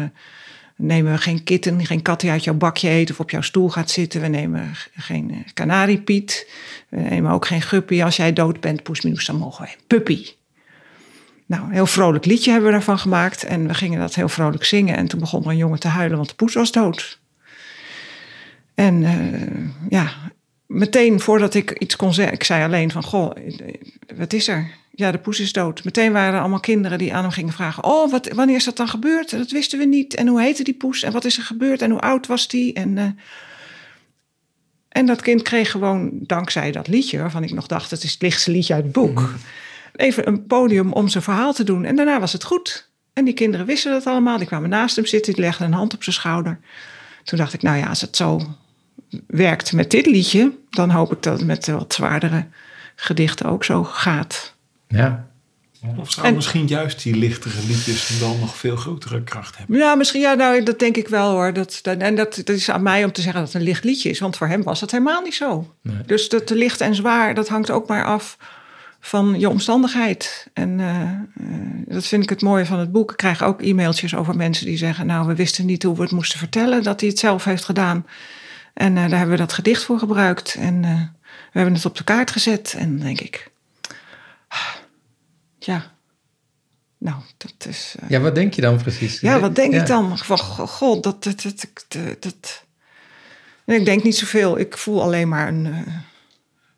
[0.75, 3.69] nemen we geen kitten, geen kat die uit jouw bakje eet of op jouw stoel
[3.69, 4.21] gaat zitten.
[4.21, 6.49] We nemen geen kanariepiet.
[6.89, 8.03] We nemen ook geen guppy.
[8.03, 9.75] Als jij dood bent, poesminoes, dan mogen wij.
[9.87, 10.27] Puppy.
[11.45, 13.43] Nou, een heel vrolijk liedje hebben we daarvan gemaakt.
[13.43, 14.95] En we gingen dat heel vrolijk zingen.
[14.95, 17.19] En toen begon er een jongen te huilen, want de poes was dood.
[18.75, 19.03] En
[19.89, 20.11] ja,
[20.65, 23.31] meteen voordat ik iets kon zeggen, ik zei alleen van, goh,
[24.15, 24.71] wat is er?
[24.95, 25.83] Ja, de poes is dood.
[25.83, 28.77] Meteen waren er allemaal kinderen die aan hem gingen vragen, oh, wat, wanneer is dat
[28.77, 29.29] dan gebeurd?
[29.29, 30.15] Dat wisten we niet.
[30.15, 31.03] En hoe heette die poes?
[31.03, 31.81] En wat is er gebeurd?
[31.81, 32.73] En hoe oud was die?
[32.73, 32.97] En...
[32.97, 33.05] Uh,
[34.93, 38.21] en dat kind kreeg gewoon, dankzij dat liedje, waarvan ik nog dacht, het is het
[38.21, 39.35] lichtste liedje uit het boek, mhm.
[39.95, 41.85] even een podium om zijn verhaal te doen.
[41.85, 42.89] En daarna was het goed.
[43.13, 44.37] En die kinderen wisten dat allemaal.
[44.37, 46.59] Die kwamen naast hem zitten, die legden een hand op zijn schouder.
[47.23, 48.41] Toen dacht ik, nou ja, als het zo
[49.27, 52.47] werkt met dit liedje, dan hoop ik dat het met wat zwaardere
[52.95, 54.52] gedichten ook zo gaat.
[54.93, 55.31] Ja.
[55.97, 59.77] Of zou misschien juist die lichtere liedjes dan nog veel grotere kracht hebben?
[59.77, 61.53] Ja, misschien, ja, nou, dat denk ik wel hoor.
[61.53, 64.09] Dat, en dat, dat is aan mij om te zeggen dat het een licht liedje
[64.09, 65.73] is, want voor hem was dat helemaal niet zo.
[66.05, 68.37] Dus dat licht en zwaar, dat hangt ook maar af
[68.99, 70.47] van je omstandigheid.
[70.53, 71.09] En uh,
[71.87, 73.11] dat vind ik het mooie van het boek.
[73.11, 76.11] Ik krijg ook e-mailtjes over mensen die zeggen: Nou, we wisten niet hoe we het
[76.11, 78.05] moesten vertellen, dat hij het zelf heeft gedaan.
[78.73, 80.55] En uh, daar hebben we dat gedicht voor gebruikt.
[80.59, 80.81] En
[81.51, 82.75] we hebben het op de kaart gezet.
[82.77, 83.51] En dan denk ik.
[85.65, 85.91] Ja.
[86.97, 87.95] Nou, dat is.
[88.03, 89.19] Uh, ja, wat denk je dan precies?
[89.19, 89.79] Ja, wat denk ja.
[89.79, 90.17] ik dan?
[90.17, 92.63] Van, god, dat, dat, dat, dat, dat.
[93.65, 94.59] Ik denk niet zoveel.
[94.59, 95.65] Ik voel alleen maar een.
[95.65, 95.79] Uh,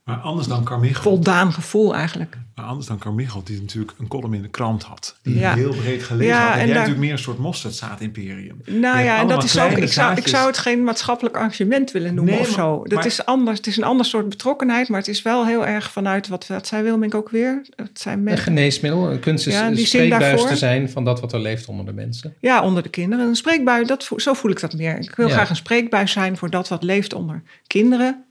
[0.05, 1.01] maar anders dan Carmichael.
[1.01, 2.37] Voldaan gevoel eigenlijk.
[2.55, 5.17] Maar anders dan Carmichael, die natuurlijk een column in de krant had.
[5.21, 5.53] Die ja.
[5.53, 6.53] heel breed gelezen ja, had.
[6.53, 6.75] En, en jij daar...
[6.75, 8.61] natuurlijk meer een soort mosterdzaad-imperium.
[8.65, 9.71] Nou ja, en dat is ook...
[9.71, 12.83] Ik zou, ik zou het geen maatschappelijk arrangement willen noemen nee, of zo.
[12.83, 13.57] Dat maar, is anders.
[13.57, 14.89] Het is een ander soort betrokkenheid.
[14.89, 17.65] Maar het is wel heel erg vanuit, wat, wat zei Wilmink ook weer?
[17.75, 19.11] Het zijn met, een geneesmiddel.
[19.11, 21.93] Een kunst is ja, een spreekbuis te zijn van dat wat er leeft onder de
[21.93, 22.35] mensen.
[22.39, 23.27] Ja, onder de kinderen.
[23.27, 24.99] Een spreekbuis, dat, zo voel ik dat meer.
[24.99, 28.24] Ik wil graag een spreekbuis zijn voor dat wat leeft onder kinderen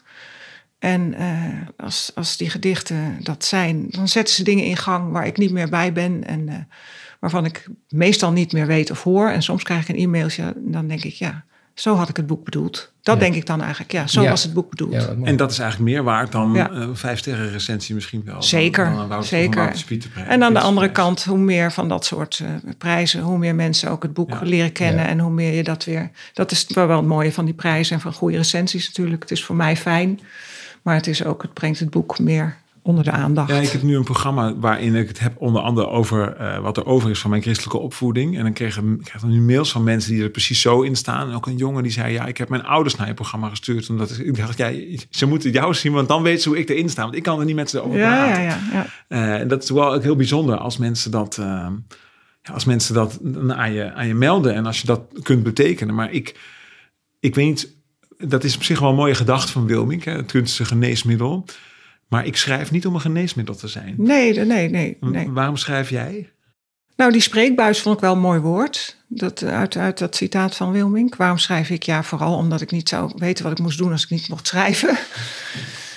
[0.85, 1.26] en uh,
[1.76, 5.53] als, als die gedichten dat zijn, dan zetten ze dingen in gang waar ik niet
[5.53, 6.55] meer bij ben en uh,
[7.20, 9.28] waarvan ik meestal niet meer weet of hoor.
[9.28, 12.26] En soms krijg ik een e-mailtje en dan denk ik, ja, zo had ik het
[12.26, 12.93] boek bedoeld.
[13.03, 13.20] Dat ja.
[13.20, 14.30] denk ik dan eigenlijk, ja, zo ja.
[14.30, 14.93] was het boek bedoeld.
[14.93, 18.43] Ja, en dat is eigenlijk meer waard dan uh, vijf sterren recensie misschien wel.
[18.43, 19.85] Zeker, dan, dan zeker.
[20.26, 22.43] En aan de andere kant, hoe meer van dat soort
[22.78, 26.11] prijzen, hoe meer mensen ook het boek leren kennen en hoe meer je dat weer...
[26.32, 29.22] Dat is wel, wel het mooie van die prijzen en van goede recensies natuurlijk.
[29.22, 30.20] Het is voor mij fijn
[30.85, 33.51] maar het, is ook, het brengt het boek meer onder de aandacht.
[33.51, 36.76] Ja, ik heb nu een programma waarin ik het heb onder andere over uh, wat
[36.76, 38.37] er over is van mijn christelijke opvoeding.
[38.37, 41.28] En dan kreeg ik krijg nu mails van mensen die er precies zo in staan.
[41.28, 43.91] En ook een jongen die zei, ja, ik heb mijn ouders naar je programma gestuurd.
[43.91, 44.72] Omdat ik dacht, ja,
[45.11, 47.03] ze moeten jou zien, want dan weten ze hoe ik erin sta.
[47.03, 48.43] Want ik kan er niet met ze over ja, praten.
[48.43, 49.35] Ja, ja, ja.
[49.35, 51.37] Uh, en dat is wel ook heel bijzonder als mensen dat...
[51.41, 51.66] Uh,
[52.43, 55.95] ja, als mensen dat aan je, aan je melden en als je dat kunt betekenen.
[55.95, 56.39] Maar ik,
[57.20, 57.74] ik weet niet
[58.19, 61.45] dat is op zich wel een mooie gedachte van Wilming, het kunstige geneesmiddel.
[62.09, 63.95] Maar ik schrijf niet om een geneesmiddel te zijn.
[63.97, 64.97] Nee, nee, nee.
[65.01, 65.31] nee.
[65.31, 66.33] Waarom schrijf jij?
[66.97, 68.97] Nou, die spreekbuis vond ik wel een mooi woord.
[69.09, 71.17] Dat, uit, uit dat citaat van Wilming.
[71.17, 71.83] Waarom schrijf ik?
[71.83, 74.47] Ja, vooral omdat ik niet zou weten wat ik moest doen als ik niet mocht
[74.47, 74.99] schrijven.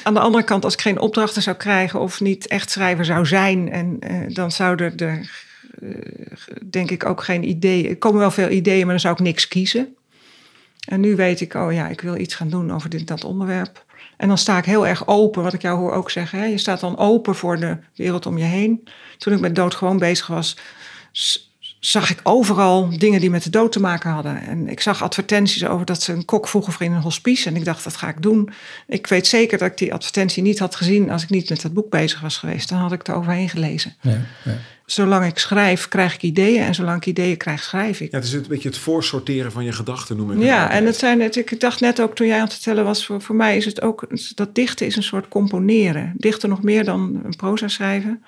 [0.03, 3.25] Aan de andere kant, als ik geen opdrachten zou krijgen of niet echt schrijver zou
[3.25, 5.31] zijn, en, uh, dan zouden er,
[5.81, 5.95] uh,
[6.65, 7.89] denk ik, ook geen ideeën.
[7.89, 9.95] Er komen wel veel ideeën, maar dan zou ik niks kiezen.
[10.87, 13.85] En nu weet ik, oh ja, ik wil iets gaan doen over dit dat onderwerp.
[14.17, 16.39] En dan sta ik heel erg open, wat ik jou hoor ook zeggen.
[16.39, 16.45] Hè?
[16.45, 18.87] Je staat dan open voor de wereld om je heen.
[19.17, 20.57] Toen ik met dood gewoon bezig was,
[21.79, 24.41] zag ik overal dingen die met de dood te maken hadden.
[24.41, 27.49] En ik zag advertenties over dat ze een kok vroegen voor in een hospice.
[27.49, 28.49] En ik dacht, dat ga ik doen.
[28.87, 31.73] Ik weet zeker dat ik die advertentie niet had gezien als ik niet met dat
[31.73, 32.69] boek bezig was geweest.
[32.69, 33.95] Dan had ik er overheen gelezen.
[34.01, 34.57] Ja, ja.
[34.85, 36.61] Zolang ik schrijf, krijg ik ideeën.
[36.61, 38.11] En zolang ik ideeën krijg, schrijf ik.
[38.11, 40.95] Ja, het is een beetje het voorsorteren van je gedachten, noem ik Ja, en het
[40.95, 43.57] zijn het, ik dacht net ook toen jij aan het vertellen was, voor, voor mij
[43.57, 46.13] is het ook, dat dichten is een soort componeren.
[46.15, 48.23] Dichten nog meer dan een proza schrijven.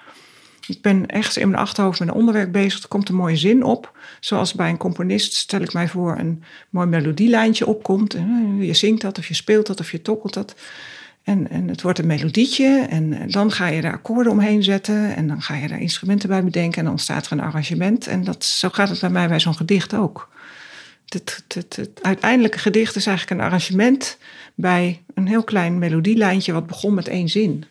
[0.70, 2.82] Ik ben echt in mijn achterhoofd met een onderwerp bezig.
[2.82, 3.98] Er komt een mooie zin op.
[4.20, 8.16] Zoals bij een componist stel ik mij voor een mooi melodielijntje opkomt.
[8.60, 10.56] Je zingt dat of je speelt dat of je tokkelt dat.
[11.24, 15.28] En, en het wordt een melodietje en dan ga je daar akkoorden omheen zetten en
[15.28, 18.08] dan ga je daar instrumenten bij bedenken en dan ontstaat er een arrangement.
[18.08, 20.30] En dat, zo gaat het bij mij bij zo'n gedicht ook.
[21.06, 24.18] Het, het, het, uiteindelijke gedicht is eigenlijk een arrangement
[24.56, 27.66] bij een heel klein melodielijntje wat begon met één zin.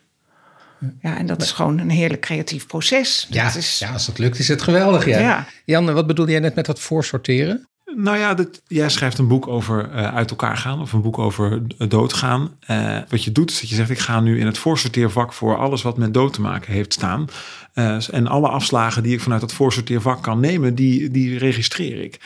[1.00, 3.26] Ja, en dat is gewoon een heerlijk creatief proces.
[3.30, 5.06] Ja, dat is, ja, als dat lukt is het geweldig.
[5.06, 5.18] Ja.
[5.18, 5.46] Ja.
[5.64, 7.68] Jan, wat bedoelde jij net met dat voorsorteren?
[7.96, 11.18] Nou ja, dat, jij schrijft een boek over eh, uit elkaar gaan of een boek
[11.18, 12.56] over eh, doodgaan.
[12.60, 15.56] Eh, wat je doet is dat je zegt, ik ga nu in het voorsorteervak voor
[15.56, 17.28] alles wat met dood te maken heeft staan.
[17.78, 22.20] Eh, en alle afslagen die ik vanuit dat voorsorteervak kan nemen, die, die registreer ik.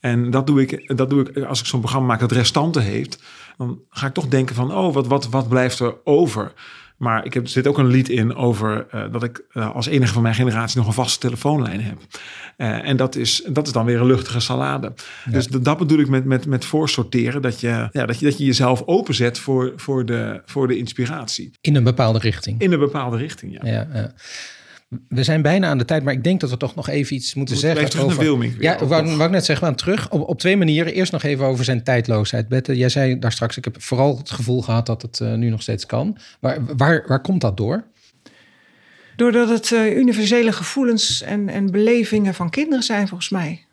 [0.00, 3.22] En dat doe ik, dat doe ik als ik zo'n programma maak dat restanten heeft.
[3.56, 6.52] Dan ga ik toch denken van, oh, wat, wat, wat blijft er over?
[6.98, 9.86] Maar ik heb, er zit ook een lied in over eh, dat ik eh, als
[9.86, 11.98] enige van mijn generatie nog een vaste telefoonlijn heb.
[12.56, 14.92] Eh, en dat is, dat is dan weer een luchtige salade.
[15.30, 17.42] Dus dat, dat bedoel ik met, met, met voorsorteren.
[17.42, 21.50] Dat je, ja, dat, je, dat je jezelf openzet voor, voor, de, voor de inspiratie.
[21.60, 22.60] In een bepaalde richting.
[22.60, 23.70] In een bepaalde richting, ja.
[23.70, 24.12] Ja, ja.
[25.08, 27.34] We zijn bijna aan de tijd, maar ik denk dat we toch nog even iets
[27.34, 27.84] moeten We zeggen.
[27.84, 30.92] even Wilming weer, Ja, wou, ik net zeggen, we gaan terug op, op twee manieren.
[30.92, 32.48] Eerst nog even over zijn tijdloosheid.
[32.48, 35.50] Bette, jij zei daar straks, ik heb vooral het gevoel gehad dat het eh, nu
[35.50, 36.18] nog steeds kan.
[36.40, 37.84] Waar, waar, waar komt dat door?
[39.16, 43.66] Doordat het eh, universele gevoelens en, en belevingen van kinderen zijn, volgens mij.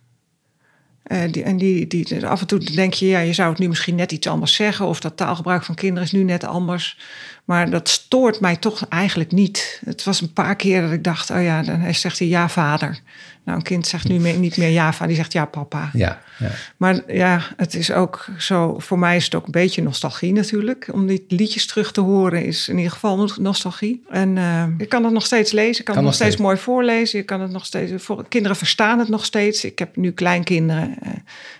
[1.03, 3.67] Eh, die, en die, die, af en toe denk je, ja, je zou het nu
[3.67, 4.85] misschien net iets anders zeggen.
[4.85, 6.99] Of dat taalgebruik van kinderen is nu net anders.
[7.45, 9.81] Maar dat stoort mij toch eigenlijk niet.
[9.85, 12.99] Het was een paar keer dat ik dacht, oh ja, dan zegt hij ja, vader.
[13.43, 15.89] Nou, een kind zegt nu meer- niet meer ja, vader, die zegt ja, papa.
[15.93, 16.49] Ja, ja.
[16.77, 20.87] Maar ja, het is ook zo, voor mij is het ook een beetje nostalgie natuurlijk.
[20.91, 24.03] Om die liedjes terug te horen is in ieder geval no- nostalgie.
[24.09, 26.41] En eh, je kan het nog steeds lezen, je kan, Kan het nog nog steeds
[26.41, 27.19] mooi voorlezen.
[27.19, 29.65] Je kan het nog steeds, voor, kinderen verstaan het nog steeds.
[29.65, 31.11] Ik heb nu kleinkinderen, eh,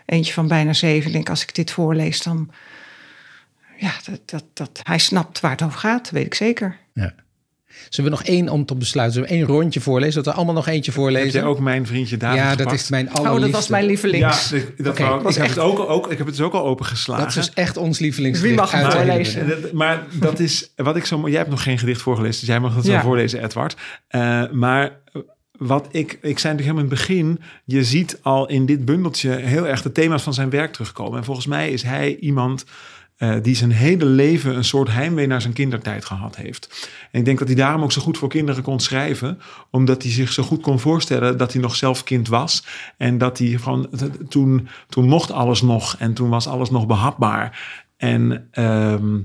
[0.05, 1.07] eentje van bijna zeven.
[1.07, 2.49] Ik denk, als ik dit voorlees, dan...
[3.77, 6.77] Ja, dat, dat, dat, hij snapt waar het over gaat, weet ik zeker.
[6.93, 7.13] ja.
[7.89, 9.13] Zullen we nog één om te besluiten?
[9.15, 10.15] Zullen we één rondje voorlezen?
[10.15, 11.31] Dat we allemaal nog eentje Heb voorlezen?
[11.39, 12.79] jij ook mijn vriendje David ja, dat gepakt?
[12.81, 13.41] is mijn Oh, allerliefste.
[13.45, 14.49] dat was mijn lievelings.
[14.49, 16.45] Ja, dat, dat wou was ik, heb echt- het ook, ook, ik heb het dus
[16.45, 17.23] ook al opengeslagen.
[17.23, 18.39] Dat is dus echt ons lievelings.
[18.41, 19.41] Wie mag hele voorlezen?
[19.41, 21.27] Eh, dat- Maar dat is wat ik zo.
[21.29, 22.91] Jij hebt nog geen gedicht voorgelezen, dus jij mag het Ja.
[22.91, 23.75] wel voorlezen, Edward.
[24.07, 24.91] Eh, maar
[25.57, 29.29] wat ik, ik zei natuurlijk helemaal in het begin, je ziet al in dit bundeltje
[29.35, 31.17] heel erg de thema's van zijn werk terugkomen.
[31.17, 32.65] En volgens mij is hij iemand
[33.15, 36.89] eh, die zijn hele leven een soort heimwee naar zijn kindertijd gehad heeft.
[37.11, 39.39] En ik denk dat hij daarom ook zo goed voor kinderen kon schrijven,
[39.71, 42.65] omdat hij zich zo goed kon voorstellen dat hij nog zelf kind was.
[42.97, 43.89] En dat hij gewoon,
[44.29, 47.59] toen, toen mocht alles nog en toen was alles nog behapbaar.
[47.97, 49.17] En ehm,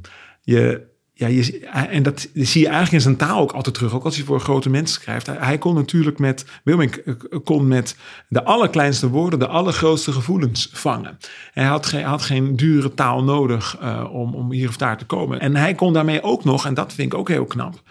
[0.43, 0.90] je,
[1.21, 3.95] ja, je, en dat zie je eigenlijk in zijn taal ook altijd terug.
[3.95, 5.27] Ook als hij voor grote mensen schrijft.
[5.27, 7.15] Hij, hij kon natuurlijk met, Wilming eh,
[7.45, 7.97] kon met
[8.29, 11.19] de allerkleinste woorden de allergrootste gevoelens vangen.
[11.53, 15.07] Hij had geen, had geen dure taal nodig eh, om, om hier of daar te
[15.07, 15.41] komen.
[15.41, 17.83] En hij kon daarmee ook nog, en dat vind ik ook heel knap.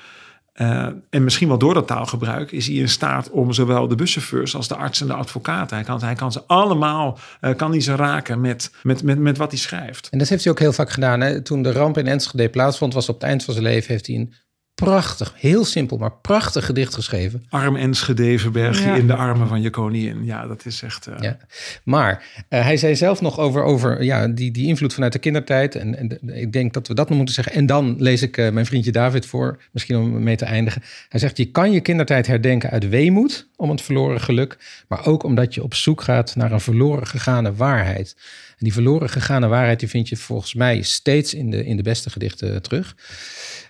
[0.59, 4.55] Eh, en misschien wel door dat taalgebruik is hij in staat om zowel de buschauffeurs
[4.55, 5.75] als de arts en de advocaten.
[5.75, 9.37] Hij kan, hij kan ze allemaal eh, kan hij ze raken met, met, met, met
[9.37, 10.09] wat hij schrijft.
[10.09, 11.21] En dat heeft hij ook heel vaak gedaan.
[11.21, 11.41] Hè?
[11.41, 14.15] Toen de ramp in Enschede plaatsvond, was op het eind van zijn leven, heeft hij
[14.15, 14.33] een
[14.79, 17.45] prachtig, heel simpel, maar prachtig gedicht geschreven.
[17.49, 18.95] Arm Enschede verberg je Ja.
[18.95, 20.25] in de armen van je koningin.
[20.25, 21.07] Ja, dat is echt...
[21.07, 21.37] eh, Ja.
[21.83, 25.75] Maar eh, hij zei zelf nog over, over ja, die, die invloed vanuit de kindertijd.
[25.75, 27.53] En, en ik denk dat we dat nog moeten zeggen.
[27.53, 30.81] En dan lees ik eh, mijn vriendje David voor, misschien om mee te eindigen.
[31.09, 34.83] Hij zegt, je kan je kindertijd herdenken uit weemoed om het verloren geluk.
[34.87, 38.15] Maar ook omdat je op zoek gaat naar een verloren gegane waarheid.
[38.59, 41.83] En die verloren gegane waarheid, die vind je volgens mij steeds in de, in de
[41.83, 42.95] beste gedichten terug.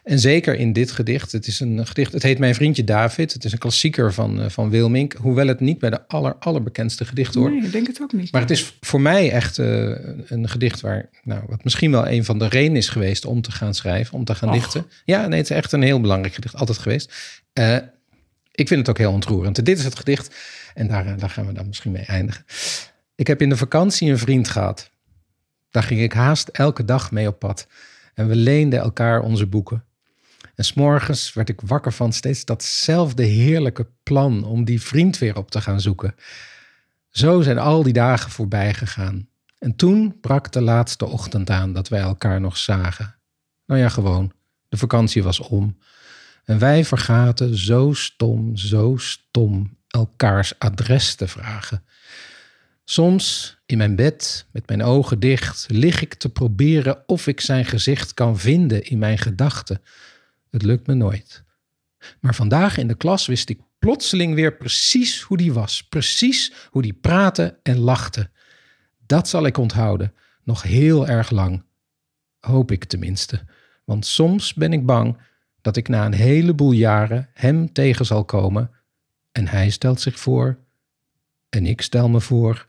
[0.04, 1.32] En zeker in dit gedicht.
[1.32, 2.14] Het is een gedicht.
[2.14, 3.34] Het heet Mijn vriendje David.
[3.34, 5.14] Het is een klassieker van, eh, van Wilmink.
[5.14, 7.54] Hoewel het niet bij de aller, allerbekendste gedichten hoort.
[7.54, 8.32] Nee, ik denk het ook niet.
[8.32, 9.90] Maar het is voor mij echt eh,
[10.26, 13.52] een gedicht waar, nou, wat misschien wel een van de redenen is geweest om te
[13.52, 14.56] gaan schrijven, om te gaan Och.
[14.56, 14.86] dichten.
[15.06, 17.14] Ja, nee, het is echt een heel belangrijk gedicht, altijd geweest.
[17.54, 17.78] Eh,
[18.52, 19.66] ik vind het ook heel ontroerend.
[19.66, 20.36] Dit is het gedicht
[20.74, 22.44] en daar, eh, daar gaan we dan misschien mee eindigen.
[23.20, 24.92] Ik heb in de vakantie een vriend gehad.
[25.70, 27.68] Daar ging ik haast elke dag mee op pad.
[28.14, 29.84] En we leenden elkaar onze boeken.
[30.56, 35.52] En s'morgens werd ik wakker van steeds datzelfde heerlijke plan om die vriend weer op
[35.52, 36.16] te gaan zoeken.
[37.10, 39.28] Zo zijn al die dagen voorbij gegaan.
[39.58, 43.16] En toen brak de laatste ochtend aan dat wij elkaar nog zagen.
[43.66, 44.32] Nou ja, gewoon.
[44.70, 45.78] De vakantie was om.
[46.44, 51.84] En wij vergaten zo stom, zo stom elkaars adres te vragen.
[52.90, 57.66] Soms in mijn bed, met mijn ogen dicht, lig ik te proberen of ik zijn
[57.66, 59.82] gezicht kan vinden in mijn gedachten.
[60.50, 61.44] Het lukt me nooit.
[62.20, 65.84] Maar vandaag in de klas wist ik plotseling weer precies hoe die was.
[65.84, 68.30] Precies hoe die praatte en lachte.
[69.06, 70.14] Dat zal ik onthouden.
[70.44, 71.64] Nog heel erg lang.
[72.40, 73.46] Hoop ik tenminste.
[73.86, 75.22] Want soms ben ik bang
[75.62, 78.72] dat ik na een heleboel jaren hem tegen zal komen.
[79.32, 80.58] En hij stelt zich voor.
[81.50, 82.68] En ik stel me voor.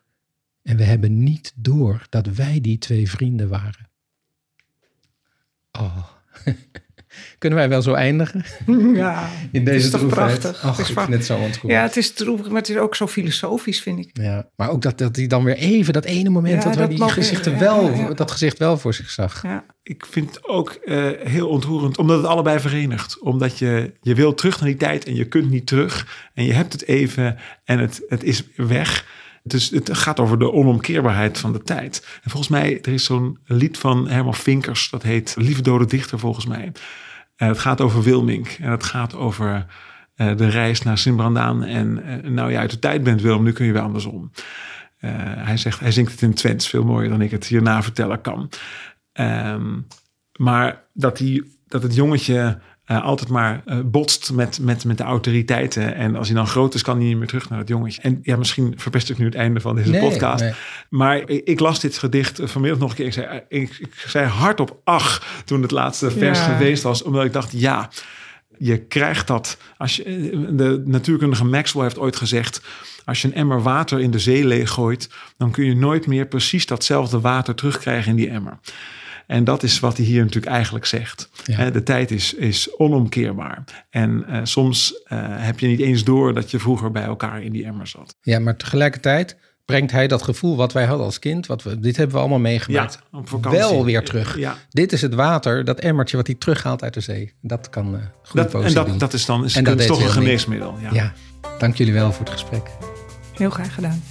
[0.62, 3.88] En we hebben niet door dat wij die twee vrienden waren.
[5.72, 6.06] Oh.
[7.38, 8.44] Kunnen wij wel zo eindigen?
[8.94, 10.62] Ja, In deze het is toch prachtig.
[10.62, 11.04] Ach, het is ik prachtig.
[11.04, 11.80] vind het zo ontroerend.
[11.80, 14.10] Ja, het is droevig, maar het is ook zo filosofisch, vind ik.
[14.12, 16.90] Ja, maar ook dat, dat hij dan weer even, dat ene moment, Ja, dat dat
[16.90, 18.14] die gezichten wel, ja, ja.
[18.14, 19.42] dat gezicht wel voor zich zag.
[19.42, 19.64] Ja.
[19.82, 23.18] Ik vind het ook eh, heel ontroerend, omdat het allebei verenigt.
[23.18, 26.28] Omdat je, je wil terug naar die tijd en je kunt niet terug.
[26.34, 29.18] En je hebt het even en het, het is weg.
[29.42, 32.06] Dus het gaat over de onomkeerbaarheid van de tijd.
[32.22, 36.18] En volgens mij, er is zo'n lied van Herman Vinkers, dat heet Lieve Dode Dichter
[36.18, 36.72] volgens mij.
[37.36, 39.66] En het gaat over Wilmink en het gaat over
[40.14, 41.64] eh, de reis naar Sint-Brandaan.
[41.64, 44.30] En eh, nou ja, uit de tijd bent Willem, nu kun je weer andersom.
[44.98, 48.20] Eh, hij, zegt, hij zingt het in Twents, veel mooier dan ik het hierna vertellen
[48.20, 48.50] kan.
[49.12, 49.78] Ehm,
[50.36, 52.60] maar dat, die, dat het jongetje
[52.90, 55.94] eh, altijd maar eh, botst met, met, met de autoriteiten.
[55.94, 58.02] En als hij dan groot is, kan hij niet meer terug naar het jongetje.
[58.02, 60.42] En ja, misschien verpest ik nu het einde van deze Nee, podcast.
[60.42, 60.52] nee.
[60.88, 63.06] Maar ik, ik las dit gedicht vanmiddag nog een keer.
[63.06, 66.44] Ik zei, eh, ik, ik zei hardop ach toen het laatste vers Ja.
[66.44, 67.02] geweest was.
[67.02, 67.90] Omdat ik dacht, ja,
[68.58, 69.58] je krijgt dat.
[69.76, 70.04] Als je,
[70.52, 72.62] de natuurkundige Maxwell heeft ooit gezegd...
[73.04, 75.10] als je een emmer water in de zee leeg gooit...
[75.36, 78.58] dan kun je nooit meer precies datzelfde water terugkrijgen in die emmer.
[79.30, 81.28] En dat is wat hij hier natuurlijk eigenlijk zegt.
[81.44, 81.70] Ja.
[81.70, 83.64] De tijd is, is onomkeerbaar.
[83.90, 87.52] En eh, soms eh, heb je niet eens door dat je vroeger bij elkaar in
[87.52, 88.16] die emmer zat.
[88.20, 91.96] Ja, maar tegelijkertijd brengt hij dat gevoel wat wij hadden als kind, wat we, dit
[91.96, 93.60] hebben we allemaal meegemaakt, Ja, op vakantie.
[93.60, 94.38] wel weer terug.
[94.38, 94.56] Ja.
[94.70, 97.32] Dit is het water, dat emmertje wat hij terughaalt uit de zee.
[97.40, 98.74] Dat kan eh goed Dat, en doen.
[98.74, 100.74] dat, dat is dan is En dat toch een geneesmiddel.
[100.80, 100.88] Ja.
[100.92, 101.12] Ja,
[101.58, 102.70] dank jullie wel voor het gesprek.
[103.32, 104.02] Heel graag gedaan.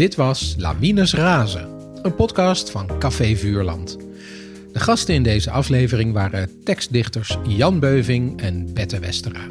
[0.00, 1.68] Dit was Lawines Razen,
[2.02, 3.98] een podcast van Café Vuurland.
[4.72, 9.46] De gasten in deze aflevering waren tekstdichters Jan Beuving en Bette Westera.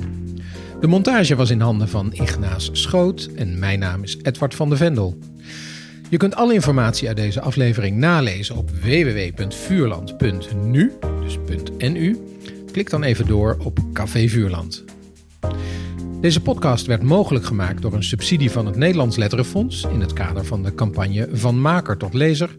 [0.81, 4.77] De montage was in handen van Ignaas Schoot en mijn naam is Edward van de
[4.77, 5.17] Vendel.
[6.09, 11.37] Je kunt alle informatie uit deze aflevering nalezen op www.vuurland.nu, dus
[11.77, 12.19] .nu.
[12.71, 14.83] Klik dan even door op Café Vuurland.
[16.22, 20.45] Deze podcast werd mogelijk gemaakt door een subsidie van het Nederlands Letterenfonds in het kader
[20.45, 22.49] van de campagne Van Maker tot Lezer.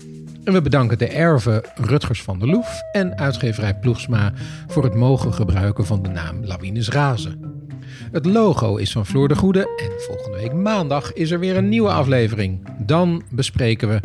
[0.44, 4.32] En we bedanken de erven Rutgers van der Loef en uitgeverij Ploegsma
[4.66, 7.64] voor het mogen gebruiken van de naam Lawines Razen.
[8.12, 11.68] Het logo is van Floor de Goede en volgende week maandag is er weer een
[11.68, 12.68] nieuwe aflevering.
[12.78, 14.00] Dan bespreken we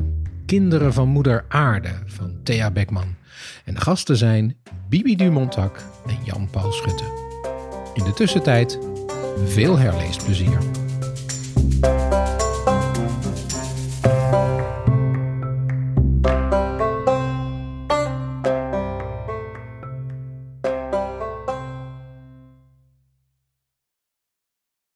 [0.46, 3.16] Kinderen van Moeder Aarde van Thea Beckman.
[3.66, 4.56] En de gasten zijn
[4.90, 7.04] Bibi Dumontak en Jan-Paul Schutte.
[7.94, 8.80] In de tussentijd
[9.44, 10.85] veel herleesplezier.